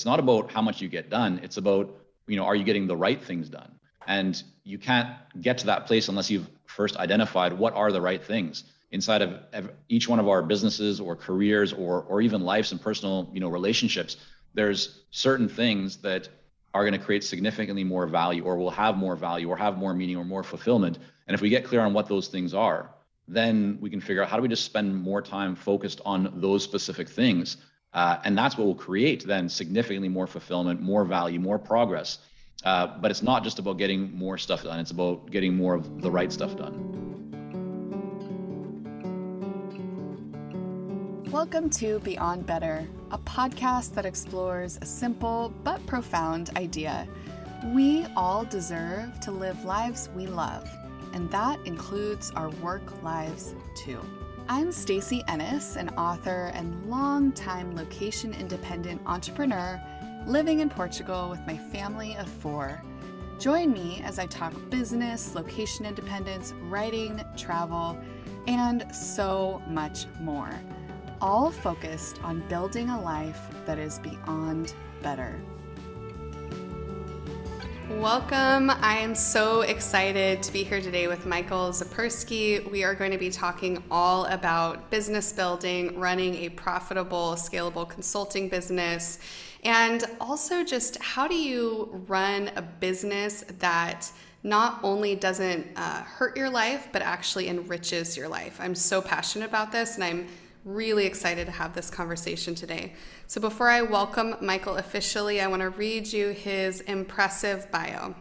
[0.00, 1.40] it's not about how much you get done.
[1.42, 1.94] It's about,
[2.26, 3.70] you know, are you getting the right things done?
[4.06, 5.10] And you can't
[5.42, 9.70] get to that place unless you've first identified what are the right things inside of
[9.90, 13.50] each one of our businesses or careers or or even lives and personal, you know,
[13.50, 14.16] relationships.
[14.54, 16.30] There's certain things that
[16.72, 19.92] are going to create significantly more value or will have more value or have more
[19.92, 20.98] meaning or more fulfillment.
[21.26, 22.90] And if we get clear on what those things are,
[23.28, 26.64] then we can figure out how do we just spend more time focused on those
[26.64, 27.58] specific things.
[27.92, 32.18] Uh, and that's what will create then significantly more fulfillment, more value, more progress.
[32.64, 36.00] Uh, but it's not just about getting more stuff done, it's about getting more of
[36.00, 36.86] the right stuff done.
[41.32, 47.08] Welcome to Beyond Better, a podcast that explores a simple but profound idea.
[47.74, 50.68] We all deserve to live lives we love,
[51.12, 54.00] and that includes our work lives too.
[54.52, 59.80] I'm Stacy Ennis, an author and longtime location independent entrepreneur
[60.26, 62.82] living in Portugal with my family of four.
[63.38, 67.96] Join me as I talk business, location independence, writing, travel,
[68.48, 70.50] and so much more
[71.20, 75.38] all focused on building a life that is beyond better.
[77.98, 78.70] Welcome.
[78.70, 82.70] I am so excited to be here today with Michael Zipursky.
[82.70, 88.48] We are going to be talking all about business building, running a profitable, scalable consulting
[88.48, 89.18] business,
[89.64, 94.10] and also just how do you run a business that
[94.44, 98.58] not only doesn't uh, hurt your life, but actually enriches your life.
[98.60, 100.28] I'm so passionate about this, and I'm
[100.64, 102.92] really excited to have this conversation today.
[103.26, 108.14] So, before I welcome Michael officially, I want to read you his impressive bio.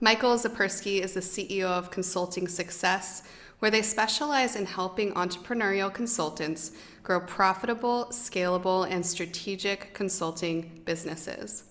[0.00, 3.22] Michael Zipursky is the CEO of Consulting Success,
[3.58, 11.64] where they specialize in helping entrepreneurial consultants grow profitable, scalable, and strategic consulting businesses.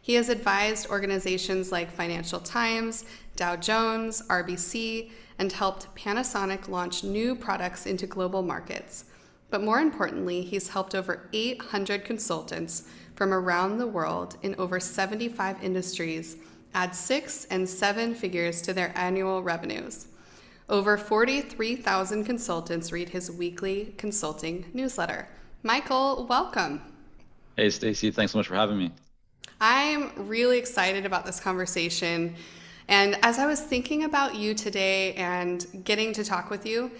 [0.00, 3.04] He has advised organizations like Financial Times,
[3.36, 9.04] Dow Jones, RBC, and helped Panasonic launch new products into global markets.
[9.50, 15.62] But more importantly, he's helped over 800 consultants from around the world in over 75
[15.62, 16.36] industries
[16.74, 20.06] add six and seven figures to their annual revenues.
[20.68, 25.26] Over 43,000 consultants read his weekly consulting newsletter.
[25.62, 26.82] Michael, welcome.
[27.56, 28.92] Hey, Stacy, thanks so much for having me.
[29.60, 32.36] I'm really excited about this conversation.
[32.86, 36.90] And as I was thinking about you today and getting to talk with you,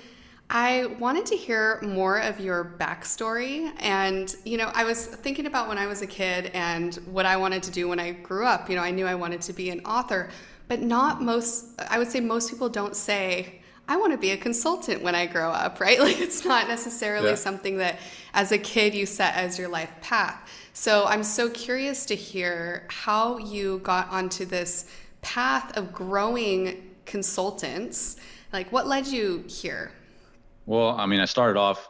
[0.50, 3.70] I wanted to hear more of your backstory.
[3.81, 7.36] And, you know, I was thinking about when I was a kid and what I
[7.36, 8.70] wanted to do when I grew up.
[8.70, 10.31] You know, I knew I wanted to be an author,
[10.66, 14.38] but not most, I would say most people don't say, I want to be a
[14.38, 16.00] consultant when I grow up, right?
[16.00, 17.34] Like it's not necessarily yeah.
[17.34, 17.98] something that
[18.32, 20.50] as a kid you set as your life path.
[20.72, 24.86] So I'm so curious to hear how you got onto this
[25.20, 28.16] path of growing consultants.
[28.50, 29.92] Like what led you here?
[30.68, 31.88] Well, I mean, I started off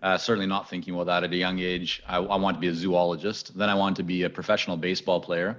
[0.00, 2.00] uh, certainly not thinking about that at a young age.
[2.06, 3.58] I, I wanted to be a zoologist.
[3.58, 5.58] Then I wanted to be a professional baseball player.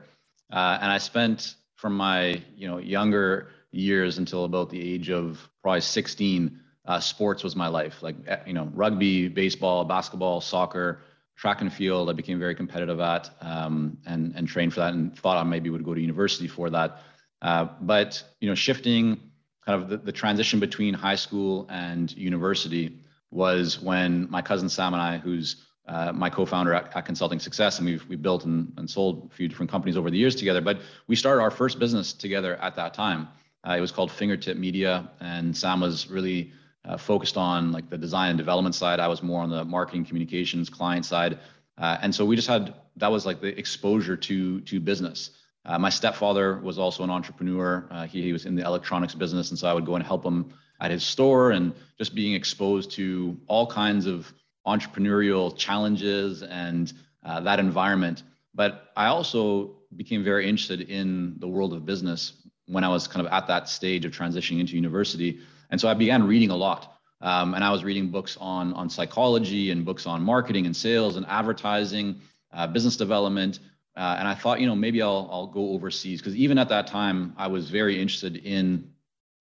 [0.50, 5.46] Uh, and I spent from my you know younger years until about the age of
[5.62, 8.02] probably 16, uh, sports was my life.
[8.02, 11.02] Like eh, you know, rugby, baseball, basketball, soccer,
[11.36, 12.10] track and field.
[12.10, 15.70] I became very competitive at um, and and trained for that, and thought I maybe
[15.70, 17.02] would go to university for that.
[17.42, 19.20] Uh, but you know, shifting
[19.66, 23.00] kind of the, the transition between high school and university
[23.32, 27.80] was when my cousin Sam and I, who's uh, my co-founder at, at, Consulting Success,
[27.80, 30.62] and we've we built and, and sold a few different companies over the years together.
[30.62, 33.28] But we started our first business together at that time.
[33.68, 36.52] Uh, it was called Fingertip Media, and Sam was really
[36.86, 39.00] uh, focused on like the design and development side.
[39.00, 41.40] I was more on the marketing, communications, client side,
[41.78, 45.32] uh, and so we just had that was like the exposure to to business.
[45.66, 47.88] Uh, my stepfather was also an entrepreneur.
[47.90, 50.26] Uh, he, he, was in the electronics business, and so I would go and help
[50.26, 54.34] him at his store, and just being exposed to all kinds of
[54.68, 56.92] entrepreneurial challenges and
[57.24, 58.24] uh, that environment.
[58.54, 62.34] But I also became very interested in the world of business
[62.68, 65.40] when I was kind of at that stage of transitioning into university,
[65.70, 66.90] and so I began reading a lot.
[67.22, 71.16] Um, and I was reading books on on psychology and books on marketing and sales
[71.16, 72.20] and advertising,
[72.52, 73.60] uh, business development.
[73.96, 76.88] Uh, and I thought, you know, maybe I'll I'll go overseas because even at that
[76.88, 78.92] time I was very interested in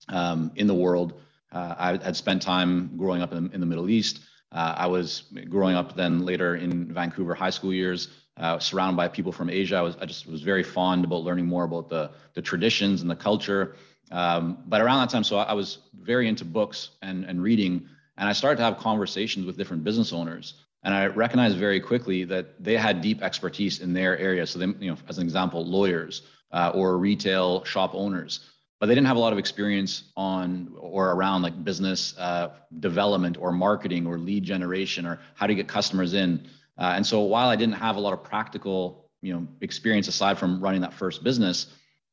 [0.08, 1.14] um, in the world.
[1.50, 4.20] Uh, I had spent time growing up in, in the Middle East.
[4.50, 8.08] Uh, I was growing up then later in Vancouver high school years,
[8.38, 9.76] uh, surrounded by people from Asia.
[9.76, 13.10] I was I just was very fond about learning more about the the traditions and
[13.10, 13.76] the culture.
[14.10, 17.88] Um, but around that time, so I, I was very into books and and reading,
[18.18, 20.54] and I started to have conversations with different business owners
[20.84, 24.46] And I recognized very quickly that they had deep expertise in their area.
[24.46, 28.50] So, they, you know, as an example, lawyers uh, or retail shop owners,
[28.80, 32.50] but they didn't have a lot of experience on or around like business uh,
[32.80, 36.48] development or marketing or lead generation or how to get customers in.
[36.78, 40.36] Uh, and so, while I didn't have a lot of practical, you know, experience aside
[40.36, 41.66] from running that first business,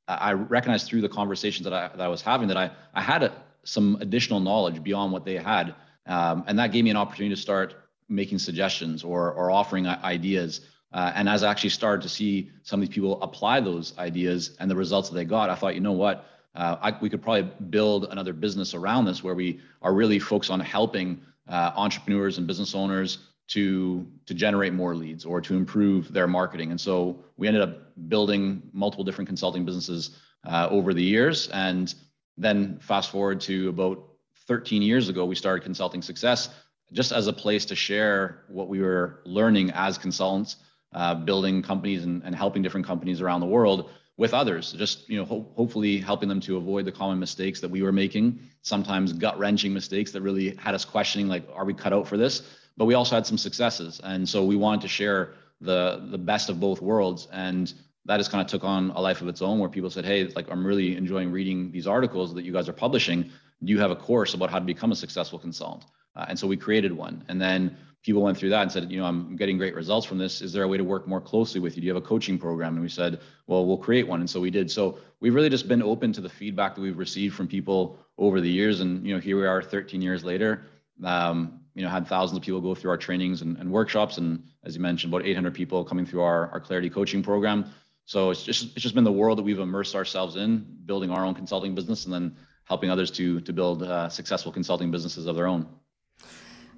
[0.08, 3.24] I recognized through the conversations that I that I was having that I I had
[3.24, 3.32] a,
[3.64, 5.76] some additional knowledge beyond what they had,
[6.06, 7.76] um, and that gave me an opportunity to start
[8.10, 10.62] making suggestions or, or offering ideas.
[10.92, 14.58] Uh, and as I actually started to see some of these people apply those ideas
[14.60, 16.26] and the results that they got, I thought, you know what,
[16.56, 20.52] uh, I, we could probably build another business around this where we are really focused
[20.52, 23.20] on helping uh, entrepreneurs and business owners
[23.50, 26.72] to to generate more leads or to improve their marketing.
[26.72, 31.50] And so we ended up building multiple different consulting businesses uh, over the years.
[31.50, 31.94] And
[32.38, 34.04] then fast forward to about
[34.48, 36.50] 13 years ago, we started Consulting Success,
[36.92, 40.58] just as a place to share what we were learning as consultants,
[40.94, 44.72] uh, building companies and, and, helping different companies around the world with others.
[44.74, 47.92] Just you know, ho- hopefully helping them to avoid the common mistakes that we were
[47.92, 48.40] making.
[48.64, 52.18] Sometimes gut wrenching mistakes that really had us questioning, like, are we cut out for
[52.18, 52.42] this?
[52.76, 56.50] But we also had some successes, and so we wanted to share the the best
[56.50, 57.28] of both worlds.
[57.32, 57.72] And
[58.06, 60.28] that just kind of took on a life of its own, where people said, "Hey,
[60.36, 63.30] like I'm really enjoying reading these articles that you guys are publishing.
[63.64, 65.86] Do you have a course about how to become a successful consultant?"
[66.20, 67.24] Uh, and so we created one.
[67.30, 70.18] And then people went through that and said, you know, I'm getting great results from
[70.18, 70.42] this.
[70.42, 71.82] Is there a way to work more closely with you?
[71.82, 72.74] Do you have a coaching program?
[72.74, 74.20] And we said, well, we'll create one.
[74.20, 74.70] And so we did.
[74.70, 78.42] So we've really just been open to the feedback that we've received from people over
[78.42, 78.82] the years.
[78.82, 80.66] And, you know, here we are 13 years later.
[81.06, 84.18] Um, you know, had thousands of people go through our trainings and, and, workshops.
[84.18, 87.72] And as you mentioned, about 800 people coming through our, our Clarity coaching program.
[88.04, 91.24] So it's just, it's just been the world that we've immersed ourselves in, building our
[91.24, 95.36] own consulting business and then helping others to, to build uh, successful consulting businesses of
[95.38, 95.68] their own.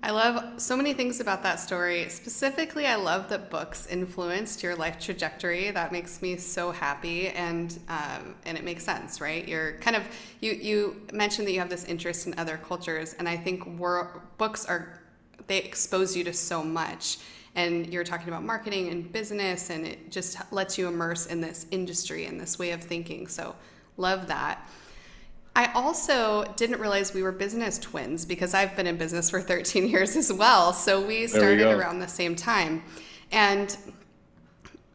[0.03, 2.09] I love so many things about that story.
[2.09, 5.69] Specifically, I love that books influenced your life trajectory.
[5.69, 9.48] That makes me so happy, and um, and it makes sense, right?
[9.48, 10.03] You're kind of
[10.39, 14.07] you you mentioned that you have this interest in other cultures, and I think we're,
[14.39, 15.00] books are
[15.45, 17.19] they expose you to so much.
[17.53, 21.68] And you're talking about marketing and business, and it just lets you immerse in this
[21.69, 23.27] industry and this way of thinking.
[23.27, 23.56] So,
[23.98, 24.68] love that.
[25.56, 29.88] I also didn't realize we were business twins because I've been in business for 13
[29.88, 30.71] years as well.
[30.71, 32.83] So we started we around the same time.
[33.31, 33.75] And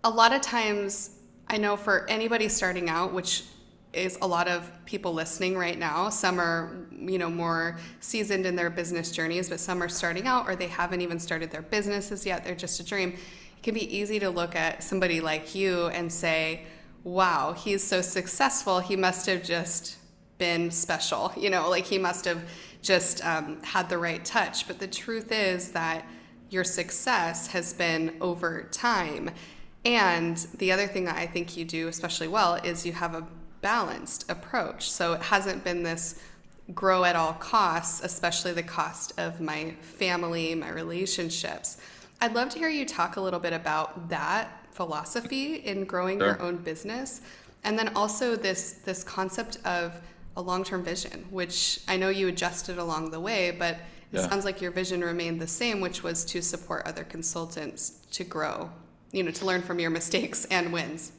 [0.03, 1.11] a lot of times,
[1.49, 3.45] I know for anybody starting out, which
[3.93, 8.57] is a lot of people listening right now, some are, you know, more seasoned in
[8.57, 12.25] their business journeys, but some are starting out or they haven't even started their businesses
[12.25, 12.45] yet.
[12.45, 13.11] They're just a dream.
[13.11, 16.65] It can be easy to look at somebody like you and say,
[17.05, 18.81] wow, he's so successful.
[18.81, 19.97] He must have just
[20.39, 21.33] been special.
[21.37, 22.43] You know, like he must have
[22.83, 24.67] just um, had the right touch.
[24.67, 26.07] But the truth is that
[26.51, 29.31] your success has been over time.
[29.85, 33.27] And the other thing that I think you do especially well is you have a
[33.61, 34.91] balanced approach.
[34.91, 36.21] So it hasn't been this
[36.75, 41.79] grow at all costs, especially the cost of my family, my relationships.
[42.21, 46.29] I'd love to hear you talk a little bit about that philosophy in growing sure.
[46.29, 47.21] your own business
[47.67, 50.01] and then also this this concept of
[50.37, 53.77] a long-term vision, which I know you adjusted along the way, but
[54.13, 54.29] it yeah.
[54.29, 58.71] sounds like your vision remained the same, which was to support other consultants to grow,
[59.13, 61.13] you know, to learn from your mistakes and wins.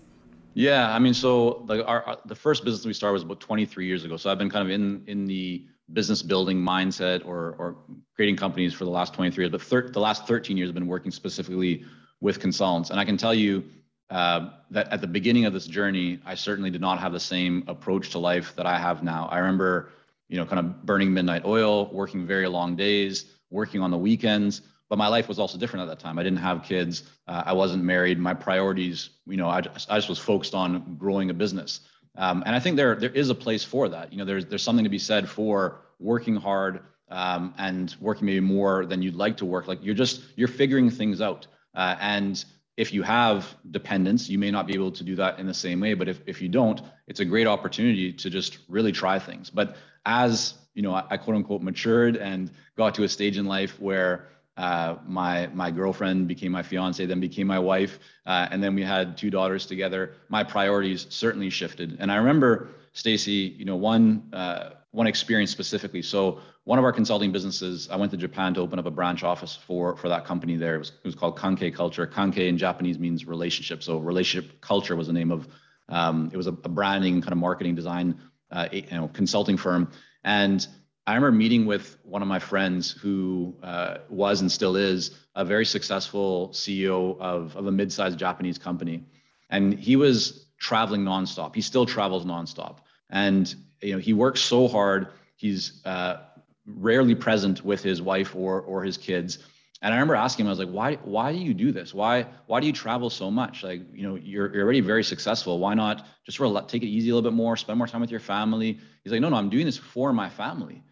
[0.54, 3.86] Yeah, I mean, so like our, our, the first business we started was about 23
[3.86, 4.18] years ago.
[4.18, 7.76] So I've been kind of in in the business building mindset or or
[8.16, 10.88] creating companies for the last 23 years, but thir- the last 13 years I've been
[10.88, 11.86] working specifically
[12.22, 12.90] with consultants.
[12.90, 13.64] And I can tell you
[14.10, 17.64] uh, that at the beginning of this journey, I certainly did not have the same
[17.68, 19.28] approach to life that I have now.
[19.32, 19.90] I remember,
[20.30, 24.62] you know, kind of burning midnight oil, working very long days, working on the weekends.
[24.90, 26.18] But my life was also different at that time.
[26.18, 27.04] I didn't have kids.
[27.28, 28.18] Uh, I wasn't married.
[28.20, 31.82] My priorities, you know, I just, I just was focused on growing a business.
[32.16, 34.12] Um, and I think there there is a place for that.
[34.12, 38.40] You know, there's there's something to be said for working hard um, and working maybe
[38.40, 39.68] more than you'd like to work.
[39.68, 41.48] Like you're just you're figuring things out.
[41.76, 42.44] Uh, and
[42.78, 45.80] if you have dependents, you may not be able to do that in the same
[45.80, 45.96] way.
[45.96, 49.50] But if, if you don't, it's a great opportunity to just really try things.
[49.50, 53.46] But as you know, I, I quote unquote matured and got to a stage in
[53.46, 58.62] life where uh, my my girlfriend became my fiance, then became my wife, uh, and
[58.62, 60.14] then we had two daughters together.
[60.30, 66.02] My priorities certainly shifted, and I remember Stacy, you know, one uh, one experience specifically.
[66.02, 69.24] So one of our consulting businesses, I went to Japan to open up a branch
[69.24, 70.76] office for for that company there.
[70.76, 72.08] It was, it was called Kankei Culture.
[72.08, 73.84] Kankei in Japanese means relationship.
[73.84, 75.48] So relationship culture was the name of.
[75.90, 78.20] Um, it was a, a, branding kind of marketing design,
[78.52, 79.90] uh, you know, consulting firm.
[80.22, 80.68] And
[81.08, 85.46] I remember meeting with one of my friends who uh, was and still is a
[85.46, 89.06] very successful CEO of, of a mid-sized Japanese company.
[89.50, 91.56] And he was traveling nonstop.
[91.56, 92.80] He still travels nonstop.
[93.10, 95.08] And you know, he works so hard.
[95.38, 96.18] He's uh,
[96.66, 99.40] rarely present with his wife or or his kids.
[99.82, 101.94] And I remember asking him, I was like, why why do you do this?
[101.94, 103.64] Why why do you travel so much?
[103.64, 105.60] Like, you know, you're, you're already very successful.
[105.60, 106.38] Why not just
[106.68, 108.80] take it easy a little bit more, spend more time with your family?
[109.06, 110.84] He's like, no, no, I'm doing this for my family.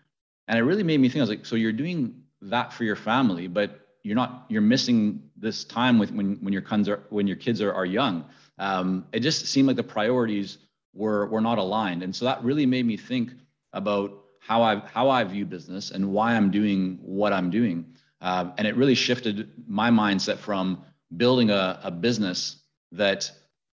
[0.48, 2.96] And it really made me think, I was like, so you're doing that for your
[2.96, 7.26] family, but you're not, you're missing this time with when, when your kids are, when
[7.26, 8.26] your kids are, are young.
[8.60, 10.60] Um, it just seemed like the priorities
[10.94, 12.04] were, were not aligned.
[12.04, 13.32] And so that really made me think
[13.74, 17.86] about how I, how I view business and why I'm doing what I'm doing.
[18.22, 20.84] Um, and it really shifted my mindset from
[21.18, 22.58] building a, a business
[22.92, 23.32] that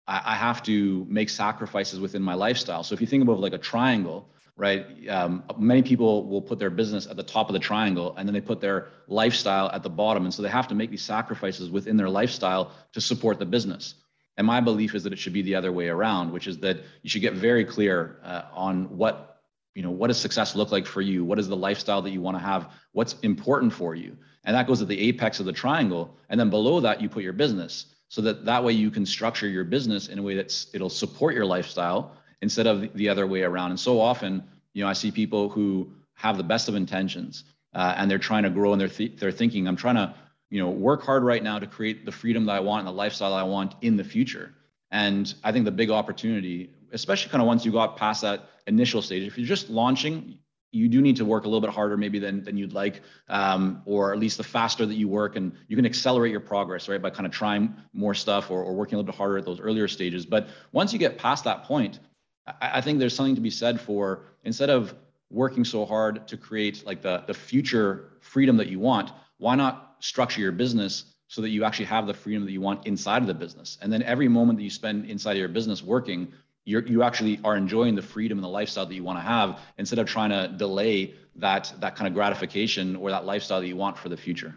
[0.07, 2.83] I, I have to make sacrifices within my lifestyle.
[2.83, 4.85] So if you think about like a triangle, right?
[5.09, 8.33] Um, many people will put their business at the top of the triangle and then
[8.33, 10.25] they put their lifestyle at the bottom.
[10.25, 13.95] And so they have to make these sacrifices within their lifestyle to support the business.
[14.37, 16.77] And my belief is that it should be the other way around, which is that
[17.01, 19.41] you should get very clear uh, on what,
[19.75, 21.23] you know, what does success look like for you?
[21.25, 22.71] What is the lifestyle that you want to have?
[22.91, 24.17] What's important for you?
[24.43, 26.17] And that goes at the apex of the triangle.
[26.29, 29.47] And then below that, you put your business so that that way you can structure
[29.47, 33.43] your business in a way that's it'll support your lifestyle instead of the other way
[33.43, 33.71] around.
[33.71, 34.43] And so often,
[34.73, 37.43] you know, I see people who have the best of intentions
[37.73, 40.13] uh, and they're trying to grow and they're, th- they're thinking, I'm trying to,
[40.49, 42.97] you know, work hard right now to create the freedom that I want and the
[42.97, 44.53] lifestyle I want in the future.
[44.91, 49.01] And I think the big opportunity, especially kind of once you got past that initial
[49.01, 50.37] stage, if you're just launching,
[50.73, 53.81] you do need to work a little bit harder maybe than, than you'd like, um,
[53.85, 57.01] or at least the faster that you work and you can accelerate your progress, right?
[57.01, 59.59] By kind of trying more stuff or, or working a little bit harder at those
[59.59, 60.25] earlier stages.
[60.25, 61.99] But once you get past that point,
[62.47, 64.93] I, I think there's something to be said for instead of
[65.29, 69.95] working so hard to create like the, the future freedom that you want, why not
[69.99, 73.27] structure your business so that you actually have the freedom that you want inside of
[73.27, 73.77] the business?
[73.81, 76.31] And then every moment that you spend inside of your business working,
[76.65, 79.59] you you actually are enjoying the freedom and the lifestyle that you want to have
[79.77, 83.75] instead of trying to delay that that kind of gratification or that lifestyle that you
[83.75, 84.53] want for the future.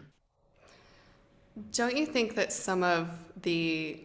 [1.71, 3.09] Don't you think that some of
[3.41, 4.01] the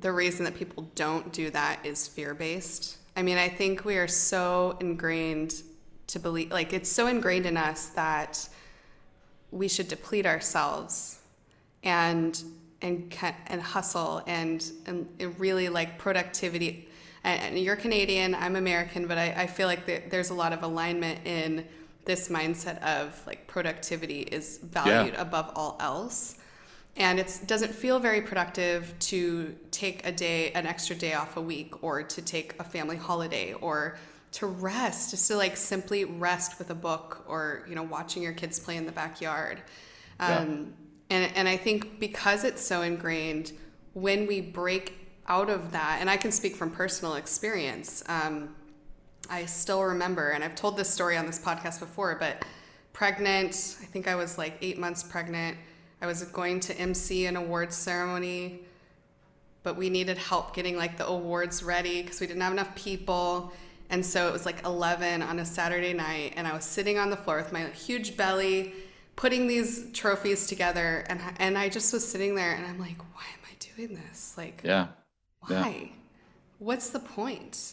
[0.00, 2.98] the reason that people don't do that is fear based.
[3.16, 5.62] I mean, I think we are so ingrained
[6.08, 8.48] to believe, like, it's so ingrained in us that
[9.50, 11.20] we should deplete ourselves
[11.82, 12.42] and
[12.80, 13.12] and
[13.46, 16.88] and hustle and and really like productivity.
[17.24, 21.26] And, you're Canadian, I'm American, but I, I feel like there's a lot of alignment
[21.26, 21.66] in
[22.04, 25.20] this mindset of like productivity is valued yeah.
[25.20, 26.37] above all else
[26.98, 31.40] and it doesn't feel very productive to take a day an extra day off a
[31.40, 33.96] week or to take a family holiday or
[34.32, 38.32] to rest just to like simply rest with a book or you know watching your
[38.32, 39.62] kids play in the backyard
[40.20, 40.74] um,
[41.08, 41.16] yeah.
[41.16, 43.52] and, and i think because it's so ingrained
[43.94, 44.94] when we break
[45.28, 48.54] out of that and i can speak from personal experience um,
[49.30, 52.44] i still remember and i've told this story on this podcast before but
[52.92, 55.56] pregnant i think i was like eight months pregnant
[56.00, 58.60] I was going to MC an awards ceremony,
[59.62, 63.52] but we needed help getting like the awards ready because we didn't have enough people.
[63.90, 67.10] And so it was like 11 on a Saturday night, and I was sitting on
[67.10, 68.74] the floor with my huge belly,
[69.16, 73.24] putting these trophies together, and and I just was sitting there, and I'm like, why
[73.32, 74.34] am I doing this?
[74.36, 74.88] Like, yeah,
[75.40, 75.80] why?
[75.80, 75.88] Yeah.
[76.58, 77.72] What's the point?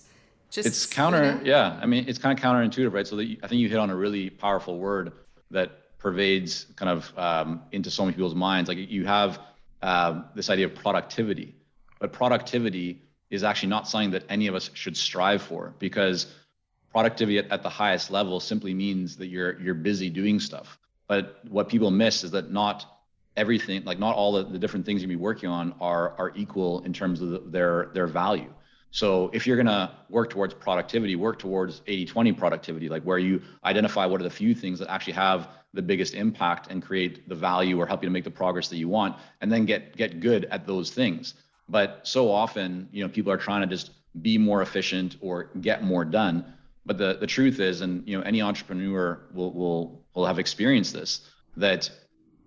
[0.50, 1.24] Just it's counter.
[1.26, 1.42] You know?
[1.44, 3.06] Yeah, I mean, it's kind of counterintuitive, right?
[3.06, 5.12] So that I think you hit on a really powerful word
[5.52, 8.70] that pervades kind of um, into so many people's minds.
[8.70, 9.40] Like you have
[9.82, 11.56] uh, this idea of productivity,
[12.00, 16.28] but productivity is actually not something that any of us should strive for because
[16.92, 20.78] productivity at, at the highest level simply means that you're you're busy doing stuff.
[21.08, 22.86] But what people miss is that not
[23.36, 26.82] everything, like not all the, the different things you be working on are are equal
[26.82, 28.54] in terms of the, their their value.
[28.96, 33.42] So if you're going to work towards productivity, work towards 80-20 productivity, like where you
[33.66, 37.36] identify what are the few things that actually have the biggest impact and create the
[37.36, 40.22] value or help you to make the progress that you want and then get get
[40.22, 41.34] good at those things.
[41.68, 45.84] But so often, you know, people are trying to just be more efficient or get
[45.84, 46.46] more done.
[46.86, 50.94] But the, the truth is, and you know, any entrepreneur will will will have experienced
[50.94, 51.20] this,
[51.58, 51.90] that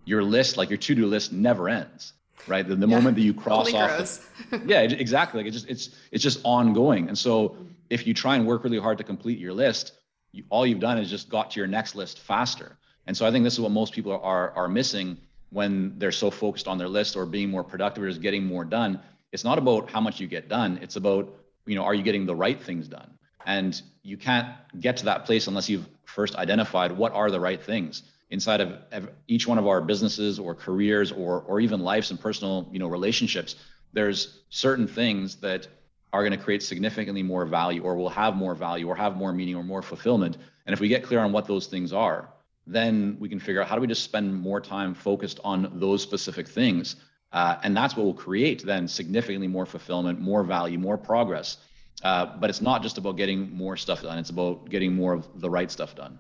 [0.07, 2.15] your list, like your to-do list never ends
[2.47, 2.67] right?
[2.67, 2.97] The, the yeah.
[2.97, 4.31] moment that you cross off,
[4.67, 5.41] yeah, exactly.
[5.41, 7.09] Like it's just it's it's just ongoing.
[7.09, 7.57] And so
[7.91, 9.93] if you try and work really hard to complete your list,
[10.33, 12.77] you, all you've done is just got to your next list faster.
[13.07, 15.19] And so I think this is what most people are are missing
[15.51, 18.65] when they're so focused on their list or being more productive or just getting more
[18.65, 19.01] done.
[19.33, 20.79] It's not about how much you get done.
[20.83, 21.35] It's about
[21.67, 23.11] you know are you getting the right things done?
[23.47, 27.63] And you can't get to that place unless you've first identified what are the right
[27.63, 32.21] things inside of each one of our businesses or careers or or even lives and
[32.21, 33.57] personal you know relationships
[33.93, 35.67] there's certain things that
[36.13, 39.33] are going to create significantly more value or will have more value or have more
[39.33, 40.39] meaning or more fulfillment.
[40.67, 42.31] And if we get clear on what those things are
[42.71, 46.03] then we can figure out how do we just spend more time focused on those
[46.03, 46.97] specific things
[47.33, 51.57] uh, and that's what will create then significantly more fulfillment more value more progress.
[52.03, 54.19] Uh, but it's not just about getting more stuff done.
[54.19, 56.19] It's about getting more of the right stuff done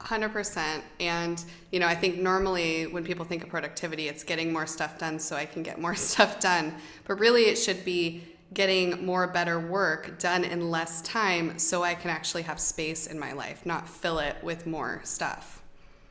[0.00, 4.66] 100% and you know i think normally when people think of productivity it's getting more
[4.66, 6.74] stuff done so i can get more stuff done.
[7.06, 11.94] But really it should be getting more better work done in less time so i
[11.94, 15.62] can actually have space in my life not fill it with more stuff.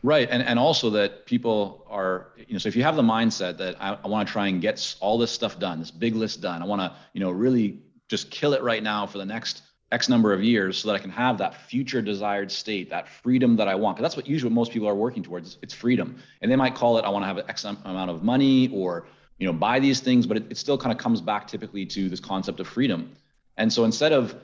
[0.05, 0.27] Right.
[0.29, 3.75] And, and also that people are you know so if you have the mindset that
[3.79, 6.61] i, I want to try and get all this stuff done this big list done
[6.61, 9.61] i want to you know really just kill it right now for the next
[9.93, 13.55] X number of years so that I can have that future desired state, that freedom
[13.57, 13.95] that I want.
[13.95, 15.57] Because that's what usually most people are working towards.
[15.61, 16.17] It's freedom.
[16.41, 19.05] And they might call it, I want to have an X amount of money or,
[19.37, 22.09] you know, buy these things, but it, it still kind of comes back typically to
[22.09, 23.11] this concept of freedom.
[23.57, 24.35] And so instead of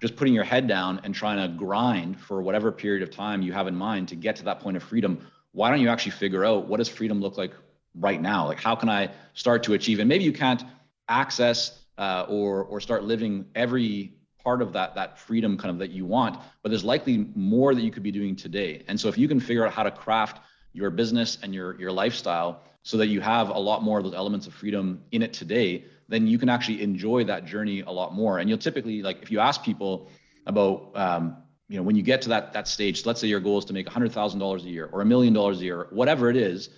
[0.00, 3.52] just putting your head down and trying to grind for whatever period of time you
[3.52, 6.44] have in mind to get to that point of freedom, why don't you actually figure
[6.44, 7.52] out what does freedom look like
[7.96, 8.46] right now?
[8.46, 9.98] Like how can I start to achieve?
[9.98, 10.62] And maybe you can't
[11.08, 15.90] access uh, or or start living every part of that that freedom kind of that
[15.90, 18.82] you want but there's likely more that you could be doing today.
[18.88, 20.40] And so if you can figure out how to craft
[20.72, 24.14] your business and your your lifestyle so that you have a lot more of those
[24.14, 28.12] elements of freedom in it today then you can actually enjoy that journey a lot
[28.14, 28.38] more.
[28.38, 30.10] And you'll typically like if you ask people
[30.46, 31.36] about um,
[31.68, 33.72] you know when you get to that that stage let's say your goal is to
[33.72, 36.68] make $100000 a year or a million dollars a year whatever it is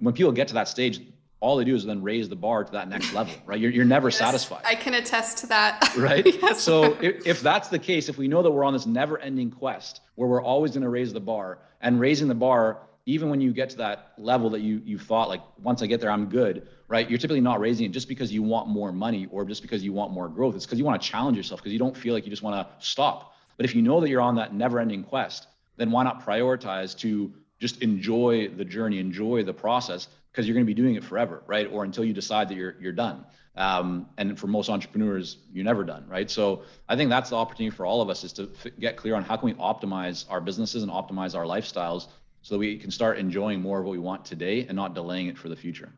[0.00, 1.00] when people get to that stage
[1.42, 3.58] all they do is then raise the bar to that next level, right?
[3.58, 4.62] You're, you're never yes, satisfied.
[4.64, 5.92] I can attest to that.
[5.98, 6.24] right?
[6.24, 6.60] yes.
[6.60, 9.50] So if, if that's the case, if we know that we're on this never ending
[9.50, 13.40] quest where we're always going to raise the bar and raising the bar, even when
[13.40, 16.26] you get to that level that you, you thought like, once I get there, I'm
[16.26, 17.10] good, right?
[17.10, 19.92] You're typically not raising it just because you want more money or just because you
[19.92, 20.54] want more growth.
[20.54, 22.54] It's because you want to challenge yourself because you don't feel like you just want
[22.68, 23.34] to stop.
[23.56, 26.96] But if you know that you're on that never ending quest, then why not prioritize
[26.98, 31.04] to just enjoy the journey, enjoy the process because you're going to be doing it
[31.04, 31.70] forever, right?
[31.70, 33.24] Or until you decide that you're you're done.
[33.54, 36.30] Um, and for most entrepreneurs, you're never done, right?
[36.30, 39.14] So I think that's the opportunity for all of us is to f- get clear
[39.14, 42.06] on how can we optimize our businesses and optimize our lifestyles
[42.40, 45.26] so that we can start enjoying more of what we want today and not delaying
[45.26, 45.92] it for the future.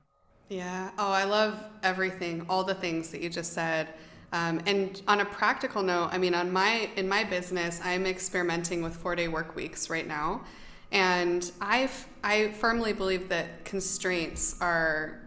[0.48, 0.90] Yeah.
[0.98, 3.88] Oh, I love everything, all the things that you just said.
[4.32, 8.82] Um, and on a practical note, I mean, on my in my business, I'm experimenting
[8.82, 10.42] with four day work weeks right now.
[10.94, 11.90] And I
[12.22, 15.20] I firmly believe that constraints are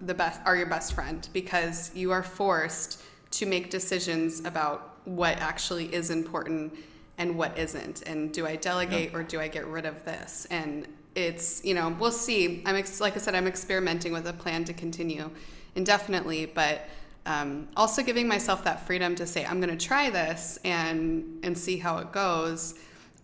[0.00, 3.00] the best are your best friend because you are forced
[3.30, 6.74] to make decisions about what actually is important
[7.16, 8.02] and what isn't.
[8.02, 9.16] And do I delegate yeah.
[9.16, 10.48] or do I get rid of this?
[10.50, 12.64] And it's you know we'll see.
[12.66, 15.30] I'm ex- like I said I'm experimenting with a plan to continue
[15.76, 16.88] indefinitely but
[17.26, 21.56] um, also giving myself that freedom to say I'm going to try this and and
[21.56, 22.74] see how it goes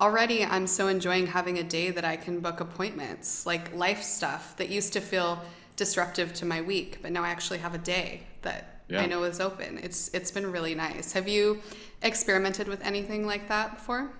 [0.00, 4.56] already I'm so enjoying having a day that I can book appointments, like life stuff
[4.56, 5.40] that used to feel
[5.76, 9.02] disruptive to my week, but now I actually have a day that yeah.
[9.02, 9.78] I know is open.
[9.78, 11.12] It's it's been really nice.
[11.12, 11.60] Have you
[12.02, 14.10] experimented with anything like that before?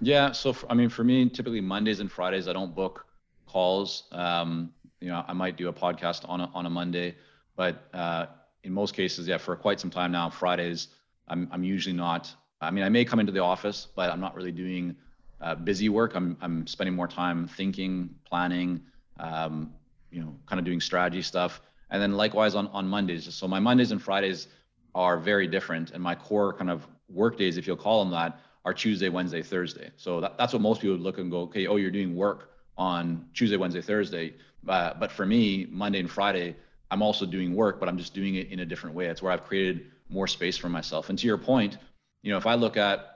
[0.00, 3.06] Yeah, so for, I mean, for me, typically Mondays and Fridays, I don't book
[3.46, 4.04] calls.
[4.12, 7.14] Um, you know, I might do a podcast on a, on a Monday,
[7.56, 8.26] but uh,
[8.64, 10.88] in most cases, yeah, for quite some time now, Fridays,
[11.28, 12.34] I'm I'm usually not.
[12.60, 14.96] I mean, I may come into the office, but I'm not really doing
[15.42, 16.14] uh, busy work.
[16.14, 18.80] I'm I'm spending more time thinking, planning,
[19.18, 19.72] um,
[20.10, 21.60] you know, kind of doing strategy stuff.
[21.90, 23.32] And then likewise on on Mondays.
[23.34, 24.48] So my Mondays and Fridays
[24.94, 28.38] are very different, and my core kind of work days, if you'll call them that,
[28.64, 29.90] are Tuesday, Wednesday, Thursday.
[29.96, 32.50] So that, that's what most people would look and go, okay, oh, you're doing work
[32.76, 34.34] on Tuesday, Wednesday, Thursday.
[34.66, 36.56] Uh, but for me, Monday and Friday,
[36.90, 39.06] I'm also doing work, but I'm just doing it in a different way.
[39.06, 41.08] It's where I've created more space for myself.
[41.08, 41.78] And to your point,
[42.22, 43.11] you know, if I look at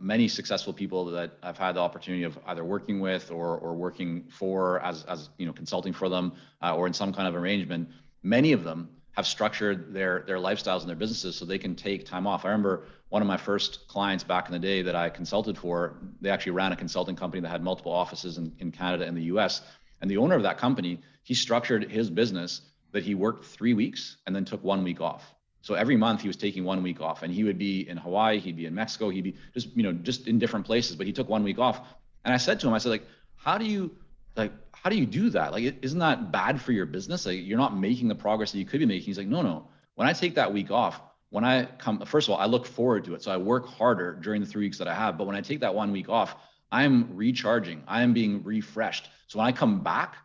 [0.00, 4.24] many successful people that I've had the opportunity of either working with or, or working
[4.24, 7.88] for as, as you know consulting for them uh, or in some kind of arrangement.
[8.22, 12.04] Many of them have structured their their lifestyles and their businesses so they can take
[12.04, 12.44] time off.
[12.44, 15.98] I remember one of my first clients back in the day that I consulted for.
[16.20, 19.24] They actually ran a consulting company that had multiple offices in, in Canada and the
[19.24, 19.62] U.S.
[20.00, 24.16] And the owner of that company, he structured his business that he worked three weeks
[24.26, 25.34] and then took one week off.
[25.62, 28.38] So every month he was taking one week off, and he would be in Hawaii,
[28.38, 30.96] he'd be in Mexico, he'd be just you know just in different places.
[30.96, 31.80] But he took one week off,
[32.24, 33.90] and I said to him, I said like, how do you
[34.36, 35.52] like how do you do that?
[35.52, 37.24] Like, isn't that bad for your business?
[37.24, 39.04] Like, you're not making the progress that you could be making.
[39.04, 39.68] He's like, no, no.
[39.94, 43.04] When I take that week off, when I come, first of all, I look forward
[43.04, 43.22] to it.
[43.22, 45.16] So I work harder during the three weeks that I have.
[45.16, 46.34] But when I take that one week off,
[46.72, 47.84] I'm recharging.
[47.86, 49.08] I am being refreshed.
[49.28, 50.16] So when I come back,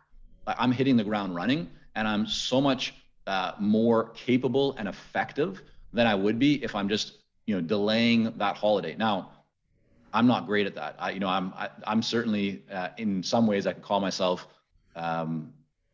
[0.46, 2.94] I'm hitting the ground running and I'm so much
[3.28, 5.62] uh, more capable and effective
[5.92, 8.96] than I would be if I'm just, you know, delaying that holiday.
[8.96, 9.30] Now,
[10.14, 10.96] I'm not great at that.
[10.98, 13.82] I, you know, I'm, I, am i am certainly, uh, in some ways I can
[13.82, 14.48] call myself,
[14.96, 15.52] um,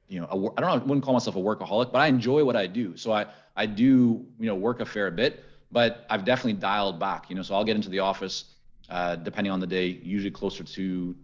[0.08, 2.44] you know, a, I don't know, I wouldn't call myself a workaholic, but I enjoy
[2.44, 2.96] what I do.
[2.96, 7.28] So I, I do, you know, work a fair bit, but I've definitely dialed back,
[7.28, 8.44] you know, so I'll get into the office,
[8.88, 11.16] uh, depending on the day, usually closer to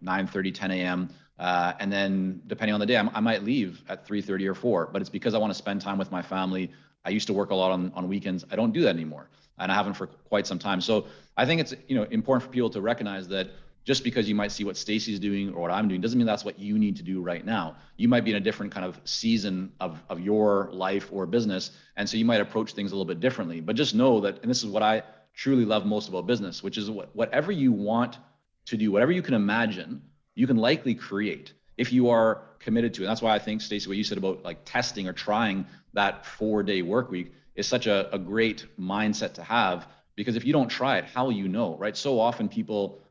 [0.00, 1.10] 9 30, 10 a.m.
[1.40, 4.90] Uh, and then depending on the day, I'm, i might leave at 3:30 or 4.
[4.92, 6.70] But it's because I want to spend time with my family.
[7.04, 8.44] I used to work a lot on, on weekends.
[8.52, 10.82] I don't do that anymore, and I haven't for quite some time.
[10.82, 11.06] So
[11.38, 13.48] I think it's you know important for people to recognize that
[13.84, 16.44] just because you might see what Stacy's doing or what I'm doing doesn't mean that's
[16.44, 17.76] what you need to do right now.
[17.96, 21.70] You might be in a different kind of season of, of your life or business.
[21.96, 23.60] And so you might approach things a little bit differently.
[23.60, 25.02] But just know that, and this is what I
[25.34, 28.18] truly love most about business, which is what, whatever you want
[28.66, 30.02] to do, whatever you can imagine,
[30.40, 33.04] you can likely create if you are committed to it.
[33.04, 36.24] And that's why I think, Stacy, what you said about like testing or trying that
[36.24, 40.54] four day work week is such a, a great mindset to have because if you
[40.54, 41.94] don't try it, how will you know, right?
[41.94, 43.02] So often people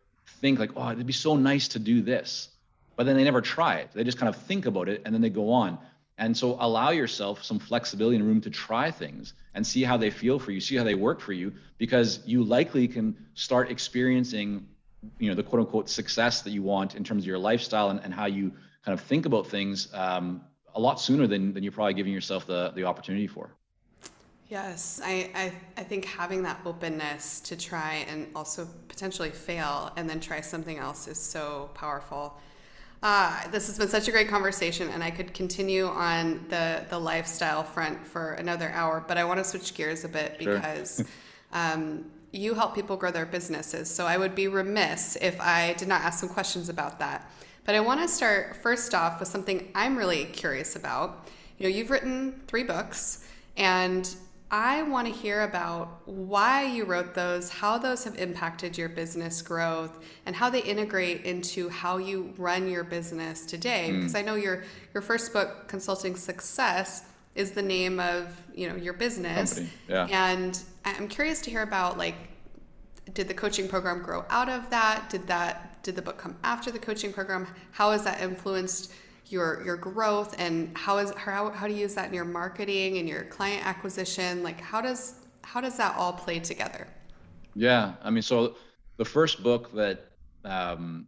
[0.42, 2.50] think like, oh, it'd be so nice to do this,
[2.96, 3.92] but then they never try it.
[3.94, 5.78] They just kind of think about it and then they go on.
[6.18, 10.10] And so allow yourself some flexibility and room to try things and see how they
[10.10, 14.68] feel for you, see how they work for you, because you likely can start experiencing
[15.18, 18.00] you know the quote unquote success that you want in terms of your lifestyle and,
[18.04, 18.52] and how you
[18.86, 20.42] kind of think about things um,
[20.76, 23.52] a lot sooner than, than you're probably giving yourself the, the opportunity for
[24.50, 30.10] yes I, I, I think having that openness to try and also potentially fail and
[30.10, 32.40] then try something else is so powerful
[33.02, 37.00] uh, this has been such a great conversation, and I could continue on the the
[37.00, 39.04] lifestyle front for another hour.
[39.08, 41.06] But I want to switch gears a bit because sure.
[41.54, 43.90] um, you help people grow their businesses.
[43.90, 47.30] So I would be remiss if I did not ask some questions about that.
[47.66, 51.28] But I want to start first off with something I'm really curious about.
[51.58, 54.10] You know, you've written three books, and
[54.52, 59.42] I want to hear about why you wrote those, how those have impacted your business
[59.42, 63.90] growth, and how they integrate into how you run your business today.
[63.92, 63.98] Mm.
[63.98, 64.64] Because I know your
[64.94, 67.04] your first book, Consulting Success,
[67.36, 69.62] is the name of you know your business.
[69.88, 70.08] Yeah.
[70.12, 72.16] and i'm curious to hear about like
[73.14, 75.10] did the coaching program grow out of that?
[75.10, 77.48] Did that did the book come after the coaching program?
[77.72, 78.94] How has that influenced
[79.28, 80.36] your your growth?
[80.40, 83.66] And how is how, how do you use that in your marketing and your client
[83.66, 84.44] acquisition?
[84.44, 86.88] Like how does how does that all play together?
[87.56, 88.56] Yeah i mean so
[88.98, 90.12] the first book that
[90.46, 91.08] um,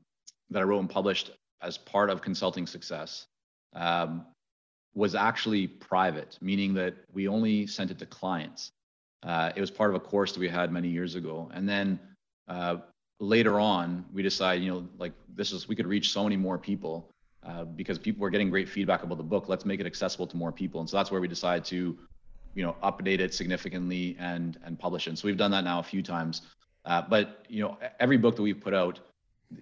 [0.49, 1.31] that i wrote and published
[1.61, 3.27] as part of consulting success
[3.73, 4.25] um,
[4.93, 8.71] was actually private, meaning that we only sent it to clients.
[9.23, 11.49] Uh, it was part of a course that we had many years ago.
[11.53, 11.99] And then
[12.47, 12.77] uh,
[13.19, 16.57] later on, we decided, you know, like this is, we could reach so many more
[16.57, 17.09] people
[17.45, 19.47] uh, because people were getting great feedback about the book.
[19.47, 20.81] Let's make it accessible to more people.
[20.81, 21.97] And so that's where we decided to,
[22.53, 25.11] you know, update it significantly and and publish it.
[25.11, 26.41] And so we've done that now a few times.
[26.83, 28.99] Uh, but you know, every book that we've put out,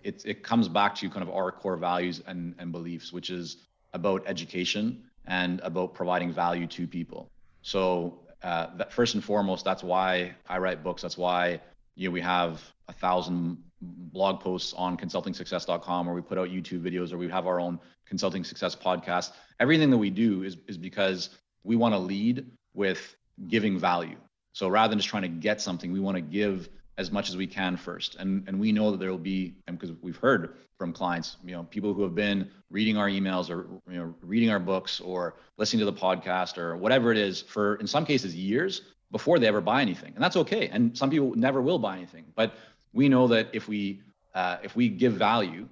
[0.04, 3.58] it it comes back to kind of our core values and and beliefs, which is
[3.94, 7.30] about education and about providing value to people.
[7.62, 11.02] So uh, that first and foremost, that's why I write books.
[11.02, 11.62] That's why
[11.96, 16.82] you know we have a thousand blog posts on consultingsuccess.com, or we put out YouTube
[16.82, 19.32] videos, or we have our own consulting success podcast.
[19.60, 21.30] Everything that we do is is because
[21.63, 23.15] we want to lead with
[23.48, 24.18] giving value.
[24.54, 27.38] So rather than just trying to get something, we want to give as much as
[27.38, 28.16] we can first.
[28.16, 31.64] And and we know that there will be, because we've heard from clients, you know,
[31.64, 35.80] people who have been reading our emails or you know reading our books or listening
[35.80, 38.82] to the podcast or whatever it is for in some cases years
[39.12, 40.68] before they ever buy anything, and that's okay.
[40.68, 42.54] And some people never will buy anything, but
[42.94, 44.02] we know that if we
[44.36, 45.68] uh, if we give value,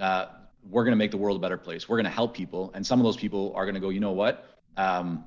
[0.00, 0.26] uh,
[0.68, 1.88] we're going to make the world a better place.
[1.88, 4.00] We're going to help people, and some of those people are going to go, you
[4.00, 4.44] know what?
[4.76, 5.24] Um,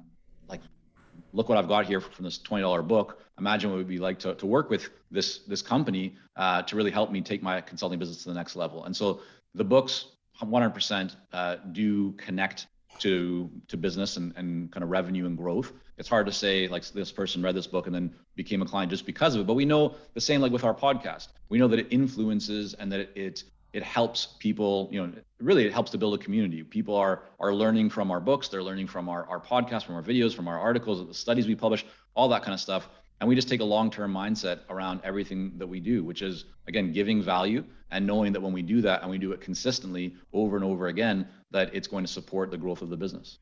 [1.36, 3.20] look what I've got here from this $20 book.
[3.38, 6.76] Imagine what it would be like to, to work with this, this company uh, to
[6.76, 8.86] really help me take my consulting business to the next level.
[8.86, 9.20] And so
[9.54, 10.06] the books
[10.42, 12.68] 100% uh, do connect
[13.00, 15.74] to to business and, and kind of revenue and growth.
[15.98, 18.90] It's hard to say like this person read this book and then became a client
[18.90, 19.48] just because of it.
[19.48, 21.28] But we know the same like with our podcast.
[21.50, 23.44] We know that it influences and that it, it
[23.76, 25.12] it helps people you know
[25.42, 26.64] really it helps to build a community.
[26.64, 30.02] People are are learning from our books they're learning from our, our podcast from our
[30.02, 31.86] videos from our articles the studies we publish
[32.16, 32.88] all that kind of stuff.
[33.20, 36.94] And we just take a long-term mindset around everything that we do which is again
[36.94, 40.56] giving value and knowing that when we do that and we do it consistently over
[40.56, 43.40] and over again that it's going to support the growth of the business.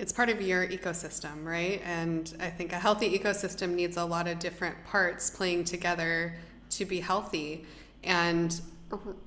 [0.00, 1.80] It's part of your ecosystem right?
[1.84, 6.34] And i think a healthy ecosystem needs a lot of different parts playing together
[6.70, 7.64] to be healthy.
[8.02, 8.60] And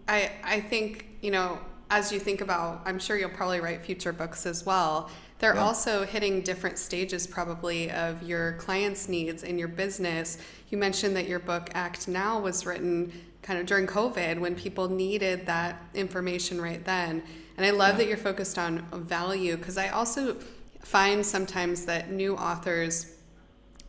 [0.07, 1.59] I I think you know
[1.91, 5.11] as you think about, I'm sure you'll probably write future books as well.
[5.39, 5.61] They're yeah.
[5.61, 10.37] also hitting different stages probably of your clients' needs in your business.
[10.69, 14.87] You mentioned that your book Act Now was written kind of during COVID when people
[14.87, 17.23] needed that information right then.
[17.57, 17.97] And I love yeah.
[17.97, 20.37] that you're focused on value because I also
[20.79, 23.17] find sometimes that new authors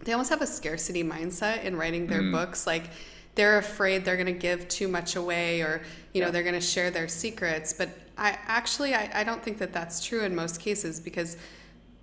[0.00, 2.32] they almost have a scarcity mindset in writing their mm.
[2.32, 2.90] books like
[3.34, 6.60] they're afraid they're going to give too much away or you know they're going to
[6.60, 10.60] share their secrets but i actually I, I don't think that that's true in most
[10.60, 11.36] cases because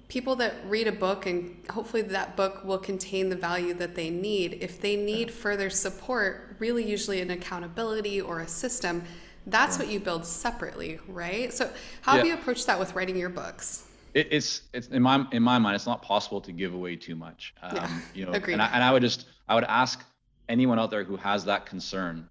[0.08, 4.10] people that read a book and hopefully that book will contain the value that they
[4.10, 9.04] need if they need further support really usually an accountability or a system
[9.48, 9.84] that's yeah.
[9.84, 11.70] what you build separately right so
[12.02, 12.18] how yeah.
[12.18, 15.60] have you approached that with writing your books it, it's it's in my in my
[15.60, 18.00] mind it's not possible to give away too much um, yeah.
[18.16, 18.54] you know Agreed.
[18.54, 20.04] And, I, and i would just i would ask
[20.50, 22.28] anyone out there who has that concern,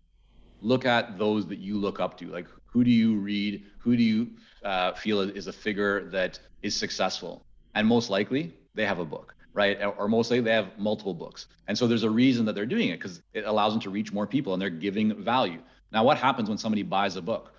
[0.61, 2.27] look at those that you look up to.
[2.27, 3.65] Like, who do you read?
[3.79, 4.29] Who do you
[4.65, 7.47] uh, feel is a figure that is successful?
[7.75, 9.79] And most likely, they have a book, right?
[9.97, 11.47] Or most likely, they have multiple books.
[11.69, 14.13] And so there's a reason that they're doing it because it allows them to reach
[14.13, 15.61] more people and they're giving value.
[15.93, 17.53] Now, what happens when somebody buys a book?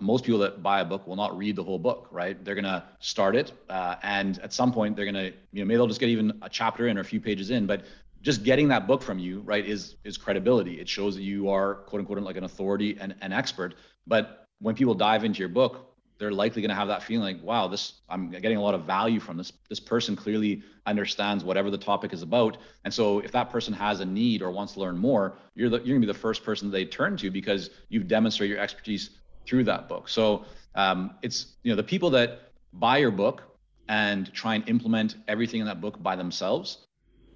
[0.00, 2.42] Most people that buy a book will not read the whole book, right?
[2.44, 5.86] They're gonna start it, uh, and at some point they're gonna, you know, maybe they'll
[5.86, 7.84] just get even a chapter in or a few pages in, but
[8.28, 10.78] just getting that book from you, right, is is credibility.
[10.78, 13.74] It shows that you are quote unquote like an authority and an expert.
[14.06, 17.42] But when people dive into your book, they're likely going to have that feeling like,
[17.42, 19.50] wow, this I'm getting a lot of value from this.
[19.70, 22.58] This person clearly understands whatever the topic is about.
[22.84, 25.78] And so if that person has a need or wants to learn more, you're the,
[25.78, 29.08] you're going to be the first person they turn to because you've demonstrated your expertise
[29.46, 30.06] through that book.
[30.06, 33.42] So um, it's you know the people that buy your book
[33.88, 36.87] and try and implement everything in that book by themselves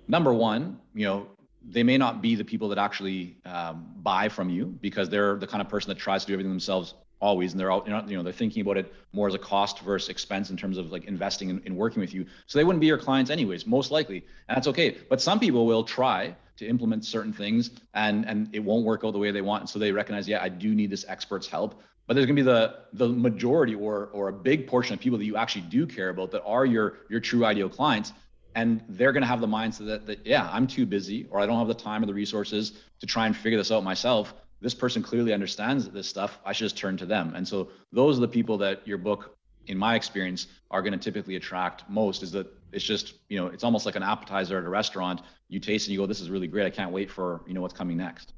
[0.08, 1.26] number one, you know,
[1.68, 5.46] they may not be the people that actually um, buy from you because they're the
[5.46, 8.22] kind of person that tries to do everything themselves always and they're all you know
[8.22, 11.48] they're thinking about it more as a cost versus expense in terms of like investing
[11.50, 12.26] in, in working with you.
[12.46, 14.26] So they wouldn't be your clients anyways most likely.
[14.48, 14.98] And that's okay.
[15.08, 19.12] But some people will try to implement certain things and and it won't work out
[19.12, 19.62] the way they want.
[19.62, 21.80] And so they recognize yeah i do need this expert's help.
[22.08, 25.18] But there's going to be the the majority or or a big portion of people
[25.18, 28.12] that you actually do care about that are your your true ideal clients
[28.54, 31.46] and they're going to have the mindset that, that yeah i'm too busy or i
[31.46, 34.32] don't have the time or the resources to try and figure this out myself.
[34.60, 36.38] This person clearly understands this stuff.
[36.46, 37.32] I should just turn to them.
[37.34, 39.36] And so those are the people that your book
[39.66, 43.48] in my experience are going to typically attract most is that it's just you know
[43.48, 45.20] it's almost like an appetizer at a restaurant.
[45.48, 46.64] You taste and you go this is really great.
[46.64, 48.34] I can't wait for you know what's coming next.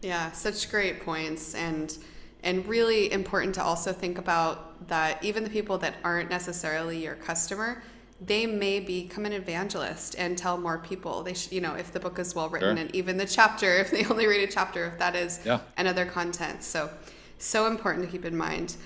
[0.00, 1.54] Yeah such great points.
[1.54, 1.96] And
[2.42, 7.16] and really important to also think about that even the people that aren't necessarily your
[7.16, 7.82] customer
[8.20, 11.22] they may become an evangelist and tell more people.
[11.22, 12.84] They should you know if the book is well written sure.
[12.84, 15.60] and even the chapter if they only read a chapter if that is yeah.
[15.76, 16.62] and other content.
[16.62, 16.90] So
[17.38, 18.76] so important to keep in mind.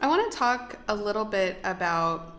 [0.00, 2.34] I want to talk a little bit about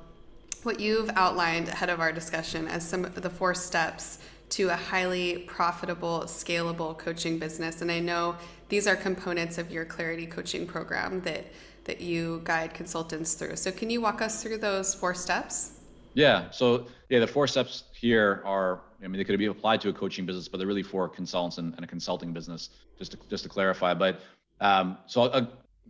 [0.63, 4.75] what you've outlined ahead of our discussion as some of the four steps to a
[4.75, 7.81] highly profitable scalable coaching business.
[7.81, 8.35] And i know
[8.69, 11.45] these are components of your clarity coaching program that
[11.85, 13.55] that you guide consultants through.
[13.57, 15.72] So can you walk us through those four steps
[16.13, 16.49] yeah.
[16.51, 19.93] So yeah, the four steps here are, I mean, they could be applied to a
[19.93, 23.43] coaching business, but they're really for consultants and, and a consulting business, just to, just
[23.43, 23.93] to clarify.
[23.93, 24.21] But
[24.61, 25.45] um, so uh,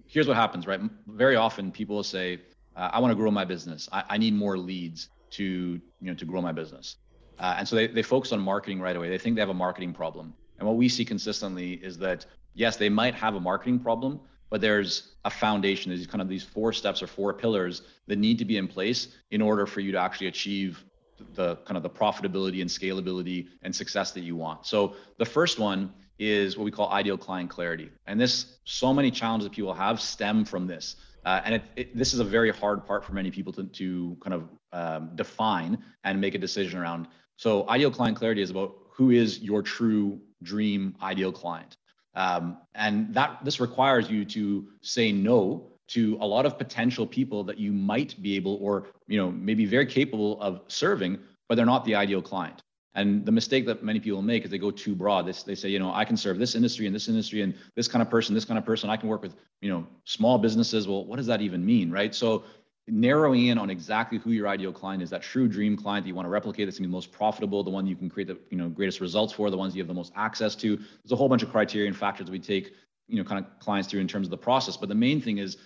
[0.07, 0.81] here's what happens, right?
[1.07, 2.39] Very often people will say,
[2.75, 3.87] uh, I want to grow my business.
[3.91, 6.97] I, I need more leads to, you know, to grow my business.
[7.39, 9.09] Uh, and so they, they focus on marketing right away.
[9.09, 10.33] They think they have a marketing problem.
[10.59, 14.19] And what we see consistently is that, yes, they might have a marketing problem,
[14.53, 15.91] but there's a foundation.
[15.91, 19.07] There's kind of these four steps or four pillars that need to be in place
[19.31, 20.85] in order for you to actually achieve
[21.33, 24.67] the kind of the profitability and scalability and success that you want.
[24.67, 27.89] So the first one is what we call ideal client clarity.
[28.05, 30.97] And this, so many challenges that people have stem from this.
[31.25, 34.15] Uh, and it, it, this is a very hard part for many people to, to
[34.21, 37.07] kind of um, define and make a decision around.
[37.37, 41.77] So ideal client clarity is about who is your true dream ideal client.
[42.15, 47.43] Um, and that this requires you to say no to a lot of potential people
[47.43, 51.65] that you might be able or you know maybe very capable of serving, but they're
[51.65, 52.61] not the ideal client.
[52.95, 55.25] And the mistake that many people make is they go too broad.
[55.25, 57.87] They, they say, you know, I can serve this industry and this industry and this
[57.87, 58.89] kind of person, this kind of person.
[58.89, 60.87] I can work with, you know, small businesses.
[60.87, 62.13] Well, what does that even mean, right?
[62.13, 62.43] So
[62.87, 66.15] narrowing in on exactly who your ideal client is, that true dream client that you
[66.15, 68.27] want to replicate that's going to be the most profitable, the one you can create
[68.27, 70.75] the you know greatest results for, the ones you have the most access to.
[70.75, 72.73] There's a whole bunch of criteria and factors we take
[73.07, 74.77] you know kind of clients through in terms of the process.
[74.77, 75.57] But the main thing is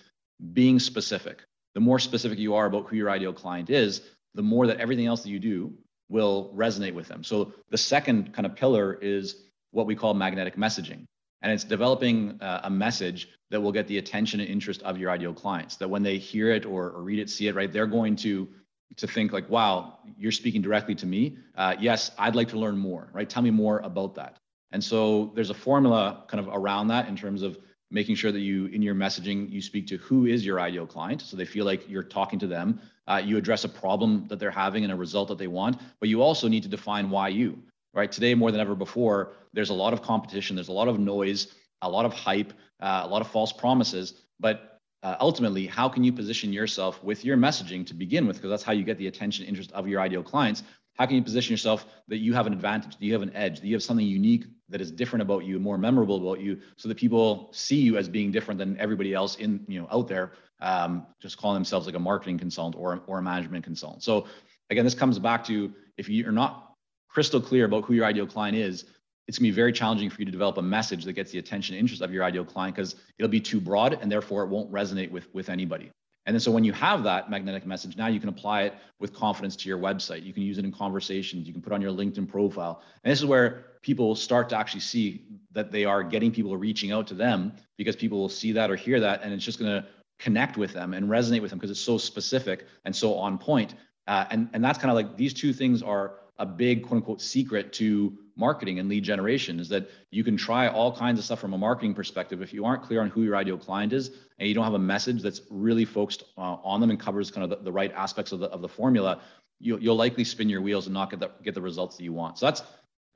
[0.52, 1.42] being specific.
[1.74, 4.02] The more specific you are about who your ideal client is,
[4.34, 5.72] the more that everything else that you do
[6.08, 7.22] will resonate with them.
[7.22, 11.04] So the second kind of pillar is what we call magnetic messaging.
[11.42, 15.10] And it's developing uh, a message that will get the attention and interest of your
[15.10, 17.86] ideal clients that when they hear it or, or read it see it right they're
[17.86, 18.48] going to
[18.96, 21.36] to think like wow you're speaking directly to me.
[21.54, 23.28] Uh, yes i'd like to learn more right?
[23.28, 24.38] Tell me more about that.
[24.70, 27.58] And so there's a formula kind of around that in terms of
[27.90, 31.22] making sure that you in your messaging you speak to who is your ideal client
[31.22, 32.80] so they feel like you're talking to them.
[33.06, 36.08] Uh, you address a problem that they're having and a result that they want but
[36.08, 37.58] you also need to define why you
[37.94, 38.10] right?
[38.10, 41.48] Today more than ever before there's a lot of competition there's a lot of noise
[41.82, 44.14] a lot of hype uh, a lot of false promises.
[44.40, 48.36] But uh, ultimately how can you position yourself with your messaging to begin with?
[48.36, 50.62] Because that's how you get the attention interest of your ideal clients.
[50.98, 53.60] How can you position yourself that you have an advantage that you have an edge
[53.60, 56.88] that you have something unique that is different about you more memorable about you so
[56.88, 60.32] that people see you as being different than everybody else in you know out there
[60.60, 64.02] um, just calling themselves like a marketing consultant or, or a management consultant?
[64.02, 64.26] So
[64.70, 66.67] again this comes back to if you're not
[67.08, 68.84] crystal clear about who your ideal client is
[69.26, 71.38] it's going to be very challenging for you to develop a message that gets the
[71.38, 74.48] attention and interest of your ideal client because it'll be too broad and therefore it
[74.48, 75.90] won't resonate with with anybody
[76.28, 79.14] and then so when you have that magnetic message, now you can apply it with
[79.14, 80.22] confidence to your website.
[80.22, 81.46] You can use it in conversations.
[81.46, 82.82] You can put on your LinkedIn profile.
[83.02, 86.92] And this is where people start to actually see that they are getting people reaching
[86.92, 89.70] out to them because people will see that or hear that, and it's just going
[89.70, 93.38] to connect with them and resonate with them because it's so specific and so on
[93.38, 93.74] point.
[94.06, 97.20] Uh, and and that's kind of like these two things are a big quote unquote
[97.20, 101.40] secret to marketing and lead generation is that you can try all kinds of stuff
[101.40, 104.48] from a marketing perspective if you aren't clear on who your ideal client is and
[104.48, 107.50] you don't have a message that's really focused uh, on them and covers kind of
[107.50, 109.20] the, the, right aspects of the, of the formula
[109.60, 112.12] you, you'll likely spin your wheels and not get the, get the results that you
[112.12, 112.38] want.
[112.38, 112.62] So that's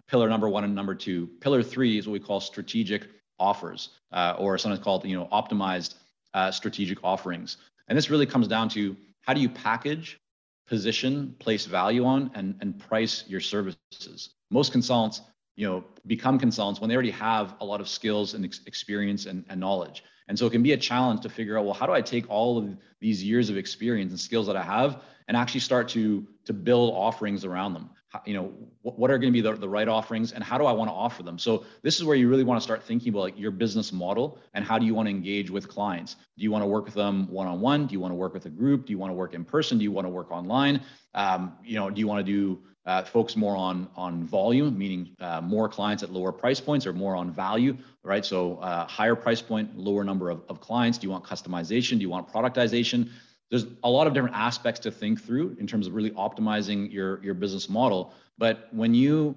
[0.08, 1.28] pillar number one and number two.
[1.40, 3.08] Pillar three is what we call strategic
[3.38, 5.94] offers uh, or sometimes called you know optimized
[6.35, 7.58] uh, strategic offerings.
[7.88, 10.18] And this really comes down to how do you package
[10.66, 14.31] position, place value on, and, and price your services.
[14.51, 15.20] Most consultants,
[15.57, 19.27] you know, become consultants when they already have a lot of skills and ex- experience
[19.27, 20.05] and, and knowledge.
[20.28, 22.28] And so it can be a challenge to figure out, well, how do I take
[22.30, 26.26] all of these years of experience and skills that I have and actually start to
[26.44, 27.90] to build offerings around them?
[28.26, 30.72] you know what are going to be the, the right offerings and how do i
[30.72, 31.38] want to offer them?
[31.38, 34.38] So this is where you really want to start thinking about like your business model
[34.54, 36.16] and how do you want to engage with clients?
[36.37, 37.87] Do you want to work with them one-on-one?
[37.87, 38.87] Do you want to work with a group?
[38.87, 39.78] Do you want to work in person?
[39.78, 40.82] Do you want to work online?
[41.14, 45.14] Um, you know do you want to do uh, focus more on on volume meaning
[45.21, 48.25] uh, more clients at lower price points or more on value right?
[48.25, 50.99] So uh, higher price point lower number of, of clients.
[50.99, 51.90] Do you want customization?
[51.90, 53.11] Do you want productization?
[53.51, 57.23] There's a lot of different aspects to think through in terms of really optimizing your
[57.23, 58.14] your business model.
[58.38, 59.37] But when you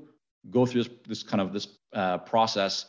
[0.50, 2.88] go through this, this kind of this uh, process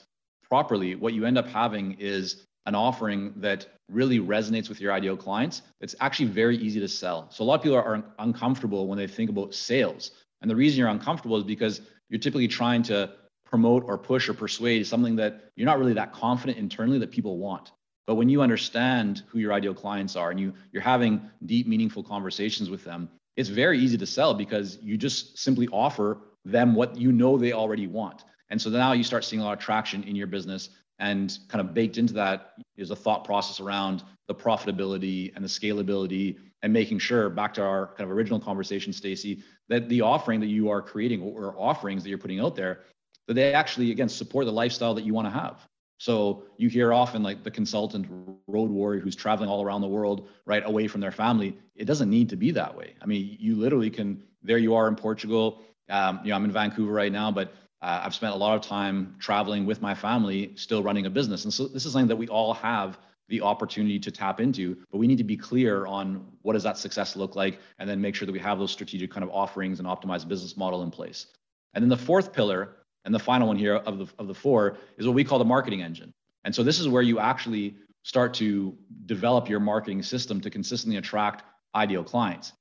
[0.48, 5.16] properly what you end up having is an offering that really resonates with your ideal
[5.16, 5.62] clients.
[5.80, 7.28] It's actually very easy to sell.
[7.30, 10.12] So a lot of people are, are uncomfortable when they think about sales
[10.46, 13.10] and the reason you're uncomfortable is because you're typically trying to
[13.44, 17.36] promote or push or persuade something that you're not really that confident internally that people
[17.38, 17.72] want
[18.06, 22.02] but when you understand who your ideal clients are and you you're having deep, meaningful
[22.02, 26.96] conversations with them, it's very easy to sell because you just simply offer them what
[26.96, 28.24] you know they already want.
[28.48, 30.70] And so now you start seeing a lot of traction in your business.
[30.98, 35.48] And kind of baked into that is a thought process around the profitability and the
[35.48, 40.40] scalability and making sure, back to our kind of original conversation, Stacy, that the offering
[40.40, 42.80] that you are creating or offerings that you're putting out there,
[43.28, 45.64] that they actually, again, support the lifestyle that you want to have.
[45.98, 48.08] So you hear often like the consultant
[48.48, 51.56] road warrior who's traveling all around the world, right, away from their family.
[51.76, 52.94] It doesn't need to be that way.
[53.00, 54.24] I mean, you literally can.
[54.42, 55.62] There you are in Portugal.
[55.88, 58.62] Um, you know, I'm in Vancouver right now, but uh, I've spent a lot of
[58.62, 61.44] time traveling with my family, still running a business.
[61.44, 64.98] And so this is something that we all have the opportunity to tap into, but
[64.98, 68.14] we need to be clear on what does that success look like, and then make
[68.14, 71.26] sure that we have those strategic kind of offerings and optimized business model in place.
[71.74, 74.78] And then the fourth pillar and the final one here of the, of the four
[74.96, 76.12] is what we call the marketing engine.
[76.44, 80.96] And so this is where you actually start to develop your marketing system to consistently
[80.96, 81.42] attract
[81.74, 82.52] ideal clients.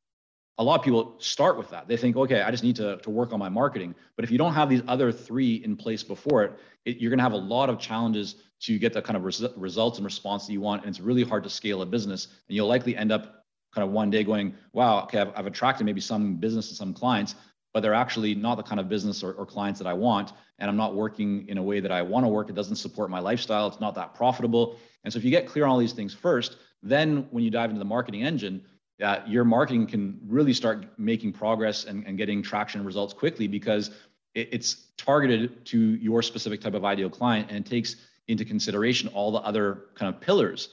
[0.58, 1.88] A lot of people start with that.
[1.88, 3.94] They think, okay, I just need to, to work on my marketing.
[4.16, 6.54] But if you don't have these other three in place before it,
[6.86, 9.46] it you're going to have a lot of challenges to get the kind of res-
[9.56, 10.82] results and response that you want.
[10.82, 12.28] And it's really hard to scale a business.
[12.48, 15.86] And you'll likely end up kind of one day going, wow, okay, I've, I've attracted
[15.86, 17.36] maybe some business and some clients,
[17.74, 20.34] but they're actually not the kind of business or, or clients that I want.
[20.58, 22.50] And I'm not working in a way that I want to work.
[22.50, 23.68] It doesn't support my lifestyle.
[23.68, 24.78] It's not that profitable.
[25.04, 27.70] And so if you get clear on all these things first, then when you dive
[27.70, 28.64] into the marketing engine,
[29.04, 33.92] uh, your marketing can really start making progress and, and getting traction results quickly because
[34.34, 37.98] it, it's targeted to your specific type of ideal client and it takes
[38.28, 40.70] into consideration all the other kind of pillars.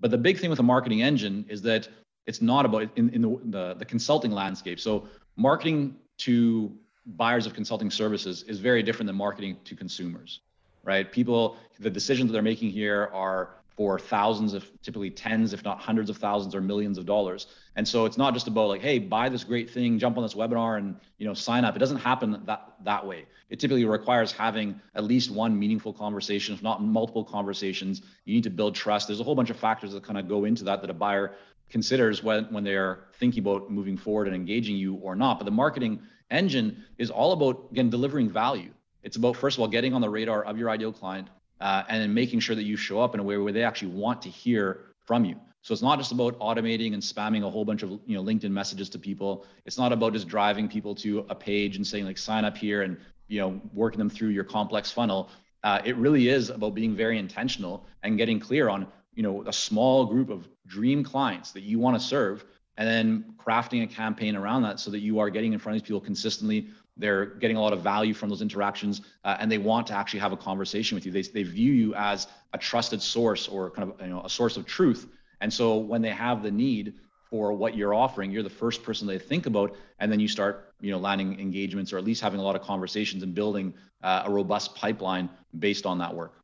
[0.00, 1.88] But the big thing with a marketing engine is that
[2.26, 4.80] it's not about in, in the, the, the consulting landscape.
[4.80, 6.72] So marketing to
[7.06, 10.40] buyers of consulting services is very different than marketing to consumers.
[10.84, 11.10] right?
[11.10, 15.80] People, the decisions that they're making here are for thousands of typically tens if not
[15.80, 17.48] hundreds of thousands or millions of dollars.
[17.76, 20.34] And so it's not just about like hey buy this great thing jump on this
[20.34, 21.74] webinar and you know sign up.
[21.74, 23.26] It doesn't happen that that way.
[23.50, 28.02] It typically requires having at least one meaningful conversation if not multiple conversations.
[28.24, 29.08] You need to build trust.
[29.08, 31.34] There's a whole bunch of factors that kind of go into that that a buyer
[31.68, 35.38] considers when when they're thinking about moving forward and engaging you or not.
[35.38, 36.00] But the marketing
[36.30, 38.70] engine is all about again delivering value.
[39.02, 41.28] It's about first of all getting on the radar of your ideal client
[41.64, 43.88] uh, and then making sure that you show up in a way where they actually
[43.88, 45.34] want to hear from you.
[45.62, 48.50] So it's not just about automating and spamming a whole bunch of you know LinkedIn
[48.50, 49.46] messages to people.
[49.64, 52.82] It's not about just driving people to a page and saying like sign up here
[52.82, 52.98] and
[53.28, 55.30] you know working them through your complex funnel.
[55.62, 59.52] Uh, it really is about being very intentional and getting clear on you know a
[59.52, 62.44] small group of dream clients that you want to serve
[62.76, 65.82] and then crafting a campaign around that so that you are getting in front of
[65.82, 69.58] these people consistently they're getting a lot of value from those interactions uh, and they
[69.58, 71.12] want to actually have a conversation with you.
[71.12, 74.56] They, they view you as a trusted source or kind of you know a source
[74.56, 75.08] of truth.
[75.40, 76.94] And so when they have the need
[77.30, 80.72] for what you're offering you're the first person they think about and then you start
[80.80, 84.22] you know landing engagements or at least having a lot of conversations and building uh,
[84.26, 85.28] a robust pipeline
[85.58, 86.34] based on that work.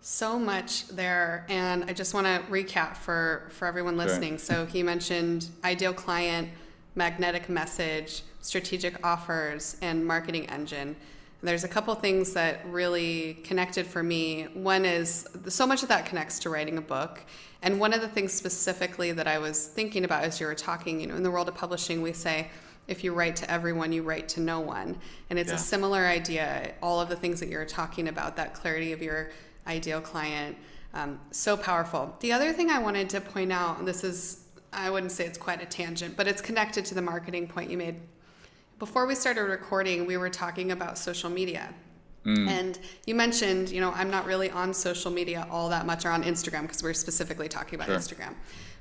[0.00, 4.32] So much there and i just want to recap for for everyone listening.
[4.32, 4.38] Sure.
[4.38, 6.48] so he mentioned ideal client
[6.98, 10.96] magnetic message, strategic offers, and marketing engine.
[11.42, 14.48] There's a couple things that really connected for me.
[14.54, 17.20] One is so much of that connects to writing a book.
[17.62, 21.00] And one of the things specifically that I was thinking about as you were talking,
[21.00, 22.50] you know, in the world of publishing, we say,
[22.88, 24.98] if you write to everyone, you write to no one.
[25.30, 25.56] And it's yeah.
[25.56, 26.72] a similar idea.
[26.82, 29.30] All of the things that you're talking about, that clarity of your
[29.68, 30.56] ideal client,
[30.94, 32.16] um, so powerful.
[32.20, 35.62] The other thing I wanted to point out, this is I wouldn't say it's quite
[35.62, 37.96] a tangent, but it's connected to the marketing point you made.
[38.78, 41.74] Before we started recording, we were talking about social media.
[42.24, 42.48] Mm.
[42.48, 46.10] And you mentioned, you know, I'm not really on social media all that much or
[46.10, 47.96] on Instagram because we're specifically talking about sure.
[47.96, 48.34] Instagram.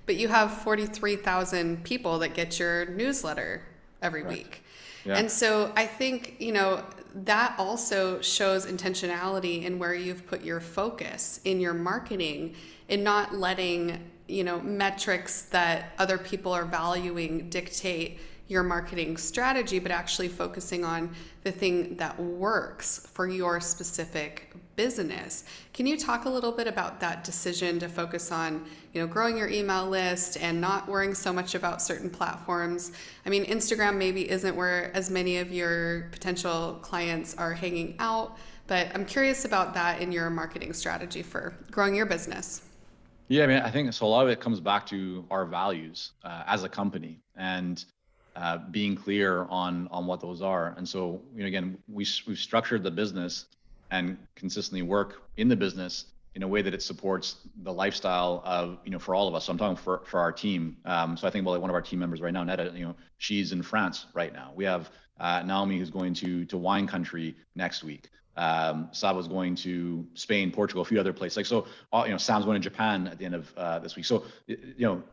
[0.05, 3.61] But you have 43,000 people that get your newsletter
[4.01, 4.63] every week.
[5.05, 5.17] Yeah.
[5.17, 6.83] And so I think, you know,
[7.23, 12.55] that also shows intentionality in where you've put your focus in your marketing
[12.89, 19.79] and not letting you know metrics that other people are valuing dictate your marketing strategy
[19.79, 21.13] but actually focusing on
[21.43, 25.43] the thing that works for your specific business.
[25.73, 28.63] Can you talk a little bit about that decision to focus on
[28.93, 32.91] you know growing your email list and not worrying so much about certain platforms?
[33.25, 38.37] I mean instagram maybe isn't where as many of your potential clients are hanging out
[38.67, 42.66] but i'm curious about that in your marketing strategy for growing your business
[43.27, 44.05] yeah, I mean, I think so.
[44.05, 47.83] A lot of it comes back to our values uh, as a company and
[48.35, 50.73] uh, being clear on on what those are.
[50.77, 53.45] And so, you know, again, we we've structured the business
[53.91, 56.05] and consistently work in the business
[56.35, 59.45] in a way that it supports the lifestyle of you know for all of us.
[59.45, 60.77] So I'm talking for for our team.
[60.85, 62.71] Um, so I think about like one of our team members right now, Netta.
[62.75, 64.51] You know, she's in France right now.
[64.55, 68.09] We have uh, Naomi who's going to to wine country next week.
[68.37, 71.37] Um, was going to Spain, Portugal, a few other places.
[71.37, 73.95] Like so, all, you know, Sam's going to Japan at the end of uh, this
[73.95, 74.05] week.
[74.05, 75.03] So, you know,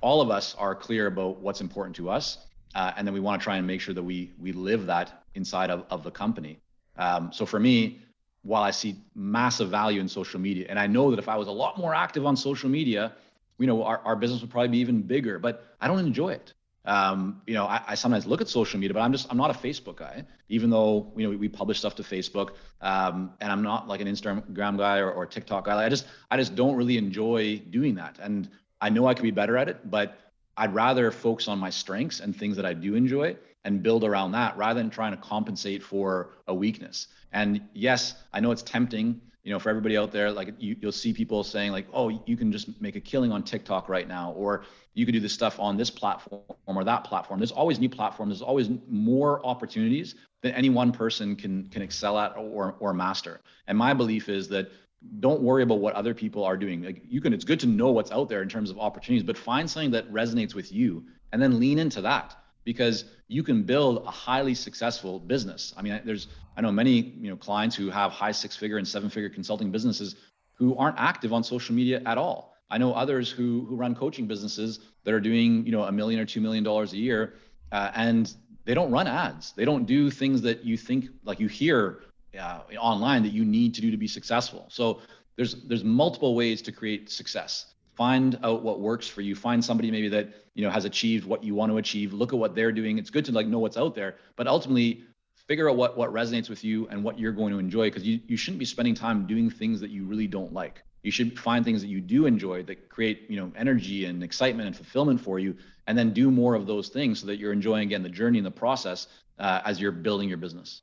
[0.00, 2.38] all of us are clear about what's important to us,
[2.76, 5.24] uh, and then we want to try and make sure that we we live that
[5.34, 6.60] inside of, of the company.
[6.96, 8.00] Um, so for me,
[8.42, 11.48] while I see massive value in social media, and I know that if I was
[11.48, 13.12] a lot more active on social media,
[13.58, 15.40] you know, our, our business would probably be even bigger.
[15.40, 16.52] But I don't enjoy it
[16.86, 19.50] um, you know, I, I, sometimes look at social media, but I'm just I'm not
[19.50, 20.24] a Facebook guy.
[20.48, 22.50] Even though you know we, we publish stuff to Facebook,
[22.82, 25.74] um, and I'm not like an Instagram guy or, or TikTok guy.
[25.74, 29.22] Like I just I just don't really enjoy doing that, and I know I could
[29.22, 30.18] be better at it, but
[30.56, 34.32] I'd rather focus on my strengths and things that I do enjoy and build around
[34.32, 37.08] that rather than trying to compensate for a weakness.
[37.32, 40.90] And yes, I know it's tempting you know, for everybody out there, like you, you'll
[40.90, 44.32] see people saying like, oh, you can just make a killing on TikTok right now,
[44.32, 44.64] or
[44.94, 47.38] you can do this stuff on this platform or that platform.
[47.38, 48.30] There's always new platforms.
[48.30, 53.42] There's always more opportunities that any one person can can excel at or or master.
[53.66, 54.72] And my belief is that
[55.20, 56.82] don't worry about what other people are doing.
[56.82, 59.36] Like you can, it's good to know what's out there in terms of opportunities, but
[59.36, 62.34] find something that resonates with you and then lean into that
[62.64, 65.74] because you can build a highly successful business.
[65.76, 68.86] I mean, there's I know many you know clients who have high six figure and
[68.86, 70.16] seven figure consulting businesses
[70.54, 72.54] who aren't active on social media at all.
[72.70, 76.20] I know others who who run coaching businesses that are doing you know a million
[76.20, 77.34] or two million dollars a year,
[77.72, 78.32] uh, and
[78.64, 79.52] they don't run ads.
[79.52, 82.00] They don't do things that you think like you hear
[82.38, 84.66] uh, online that you need to do to be successful.
[84.70, 85.00] So
[85.36, 89.34] there's there's multiple ways to create success find out what works for you.
[89.34, 92.12] Find somebody maybe that you know has achieved what you want to achieve.
[92.12, 92.98] Look at what they're doing.
[92.98, 95.04] It's good to like know what's out there but ultimately
[95.46, 98.20] figure out what what resonates with you and what you're going to enjoy because you,
[98.26, 100.82] you shouldn't be spending time doing things that you really don't like.
[101.02, 104.66] You should find things that you do enjoy that create you know energy and excitement
[104.66, 107.84] and fulfillment for you and then do more of those things so that you're enjoying
[107.84, 109.06] again the journey and the process
[109.38, 110.82] uh, as you're building your business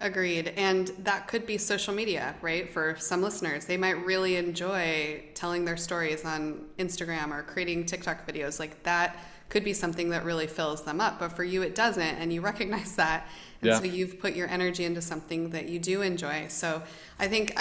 [0.00, 0.48] Agreed.
[0.56, 2.68] And that could be social media, right?
[2.68, 8.26] For some listeners, they might really enjoy telling their stories on Instagram or creating TikTok
[8.26, 8.58] videos.
[8.58, 9.16] Like that
[9.48, 11.20] could be something that really fills them up.
[11.20, 12.02] But for you, it doesn't.
[12.02, 13.28] And you recognize that.
[13.62, 13.78] And yeah.
[13.78, 16.48] so you've put your energy into something that you do enjoy.
[16.48, 16.82] So
[17.18, 17.56] I think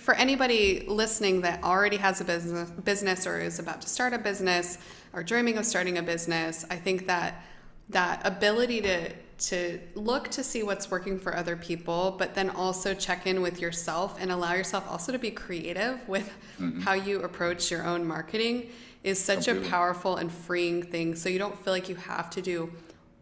[0.00, 4.18] for anybody listening that already has a business, business or is about to start a
[4.18, 4.78] business
[5.12, 7.42] or dreaming of starting a business, I think that
[7.90, 12.94] that ability to to look to see what's working for other people, but then also
[12.94, 16.80] check in with yourself and allow yourself also to be creative with mm-hmm.
[16.80, 18.70] how you approach your own marketing
[19.04, 21.14] is such a powerful and freeing thing.
[21.14, 22.72] So you don't feel like you have to do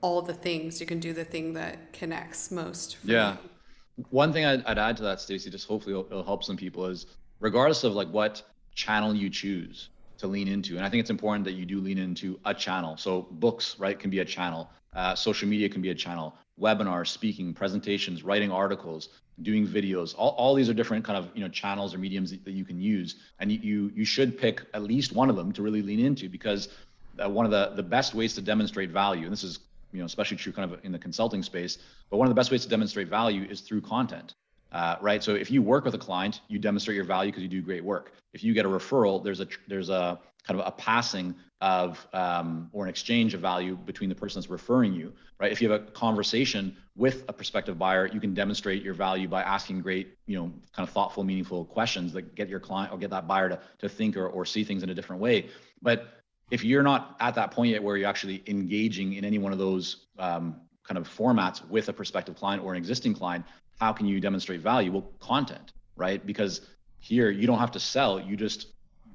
[0.01, 0.81] all the things.
[0.81, 2.97] You can do the thing that connects most.
[3.05, 3.33] yeah.
[3.33, 3.39] You.
[4.11, 6.85] One thing I'd, I'd, add to that, Stacy, just hopefully it'll, it'll help some people
[6.85, 7.07] is
[7.41, 8.43] regardless of like what
[8.75, 9.89] channel you choose
[10.19, 12.97] to lean into, and I think it's important that you do lean into a channel.
[12.97, 17.09] So books, right, can be a channel uh, social media can be a channel, webinars,
[17.09, 19.11] speaking, presentations, writing articles,
[19.43, 20.15] doing videos.
[20.17, 22.65] All, all these are different kind of you know channels or mediums that, that you
[22.65, 26.01] can use, and you you should pick at least one of them to really lean
[26.01, 26.71] into because
[27.23, 29.59] uh, one of the the best ways to demonstrate value, and this is
[29.93, 31.77] you know especially true kind of in the consulting space,
[32.09, 34.35] but one of the best ways to demonstrate value is through content.
[34.73, 35.23] Uh, right.
[35.23, 37.85] So if you work with a client, you demonstrate your value because you do great
[37.85, 38.13] work.
[38.33, 42.69] If you get a referral, there's a there's a kind of a passing of um,
[42.73, 45.81] or an exchange of value between the person that's referring you right if you have
[45.81, 50.37] a conversation with a prospective buyer you can demonstrate your value by asking great you
[50.37, 53.59] know kind of thoughtful meaningful questions that get your client or get that buyer to,
[53.79, 55.47] to think or, or see things in a different way
[55.81, 59.53] but if you're not at that point yet where you're actually engaging in any one
[59.53, 63.45] of those um, kind of formats with a prospective client or an existing client
[63.77, 66.25] how can you demonstrate value well content right?
[66.25, 66.61] Because
[67.01, 68.69] here you don't have to sell you just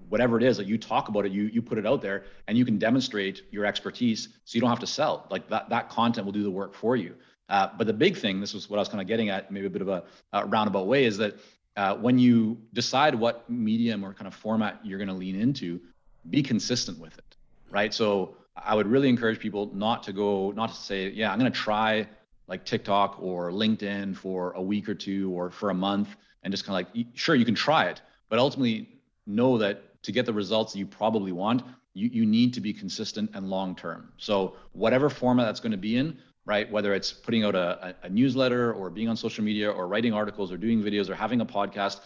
[0.10, 2.58] whatever it is that you talk about it you you put it out there and
[2.58, 5.28] you can demonstrate your expertise so you don't have to sell.
[5.30, 7.16] Like that that content will do the work for you.
[7.48, 9.68] Uh, but the big thing this was what i was kind of getting at maybe
[9.68, 11.36] a bit of a, a roundabout way is that
[11.76, 15.82] uh, when you decide what medium or kind of format you're going to lean into
[16.30, 17.36] be consistent with it
[17.70, 17.94] right?
[17.94, 21.52] So i would really encourage people not to go not to say yeah i'm going
[21.52, 22.08] to try
[22.52, 26.10] like tiktok or linkedin for a week or two or for a month
[26.44, 28.88] and just kind of like sure you can try it but ultimately
[29.26, 32.74] know that to get the results that you probably want, you, you need to be
[32.74, 34.12] consistent and long term.
[34.18, 36.70] So whatever format that's going to be in, right?
[36.72, 40.52] Whether it's putting out a, a, newsletter or being on social media or writing articles
[40.52, 42.00] or doing videos or having a podcast,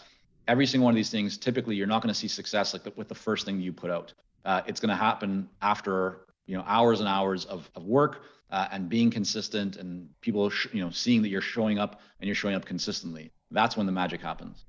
[0.46, 2.92] every single one of these things, typically you're not going to see success like the,
[2.96, 4.12] with the first thing you put out.
[4.44, 8.68] Uh, it's going to happen after you know hours and hours of, of work uh,
[8.70, 12.34] and being consistent and people sh- you know seeing that you're showing up and you're
[12.34, 13.30] showing up consistently.
[13.50, 14.64] That's when the magic happens.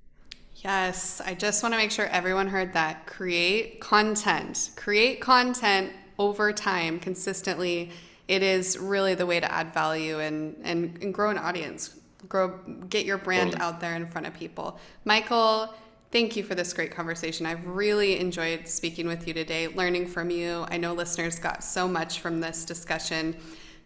[0.63, 3.05] Yes, I just want to make sure everyone heard that.
[3.05, 4.71] Create content.
[4.75, 7.91] Create content over time consistently.
[8.28, 11.99] It is really the way to add value and, and, and grow an audience.
[12.28, 12.57] Grow
[12.89, 13.67] get your brand totally.
[13.67, 14.80] out there in front of people.
[15.05, 15.75] Michael,
[16.11, 17.45] thank you for this great conversation.
[17.45, 20.65] I've really enjoyed speaking with you today, learning from you.
[20.69, 23.38] I know listeners got so much from this discussion.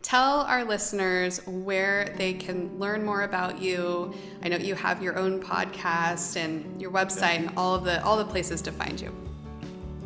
[0.01, 4.13] Tell our listeners where they can learn more about you.
[4.41, 8.17] I know you have your own podcast and your website and all of the all
[8.17, 9.13] the places to find you.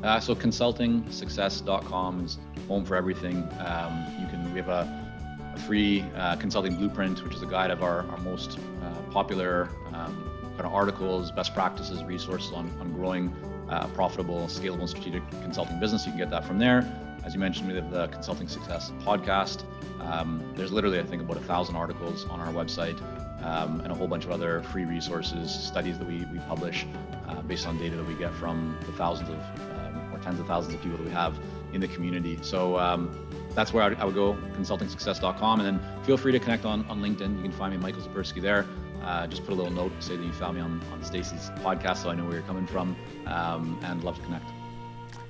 [0.04, 2.38] Uh, so consultingsuccess.com is
[2.68, 3.38] home for everything.
[3.60, 7.72] Um, you can we have a, a free uh, consulting blueprint, which is a guide
[7.72, 12.92] of our, our most uh, popular um, kind of articles, best practices, resources on, on
[12.94, 13.34] growing
[13.70, 16.06] uh, profitable, scalable, and strategic consulting business.
[16.06, 16.86] You can get that from there.
[17.26, 19.64] As you mentioned, we have the Consulting Success podcast.
[20.06, 23.02] Um, there's literally, I think, about a thousand articles on our website
[23.44, 26.86] um, and a whole bunch of other free resources, studies that we, we publish
[27.28, 29.38] uh, based on data that we get from the thousands of
[29.72, 31.38] um, or tens of thousands of people that we have
[31.74, 32.40] in the community.
[32.42, 33.12] So um,
[33.54, 35.60] that's where I would, I would go, consultingsuccess.com.
[35.60, 37.36] And then feel free to connect on, on LinkedIn.
[37.36, 38.66] You can find me, Michael Zipursky, there.
[39.04, 41.98] Uh, just put a little note, say that you found me on, on Stacy's podcast
[41.98, 42.96] so I know where you're coming from
[43.28, 44.46] um, and love to connect.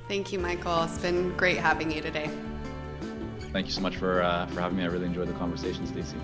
[0.07, 0.83] Thank you, Michael.
[0.83, 2.29] It's been great having you today.
[3.55, 4.83] Thank you so much for, uh, for having me.
[4.83, 6.17] I really enjoyed the conversation, Stacy.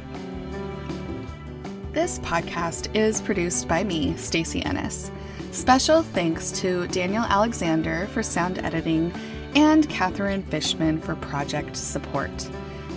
[1.93, 5.11] This podcast is produced by me, Stacy Ennis.
[5.51, 9.13] Special thanks to Daniel Alexander for sound editing
[9.55, 12.49] and Catherine Fishman for project support.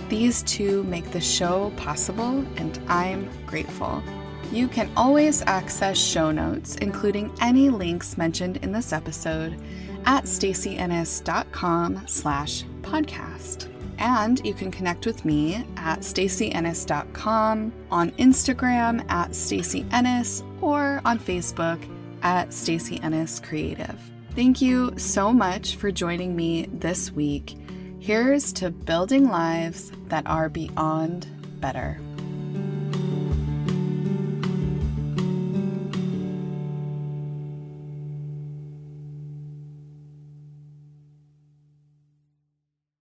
[0.09, 4.03] These two make the show possible, and I'm grateful.
[4.51, 9.57] You can always access show notes, including any links mentioned in this episode,
[10.05, 13.74] at stacyennis.com slash podcast.
[13.97, 21.79] And you can connect with me at stacyennis.com, on Instagram at stacyennis, or on Facebook
[22.21, 23.99] at Stacy Ennis Creative.
[24.35, 27.55] Thank you so much for joining me this week.
[27.99, 31.27] Here's to building lives that are beyond
[31.61, 31.99] better.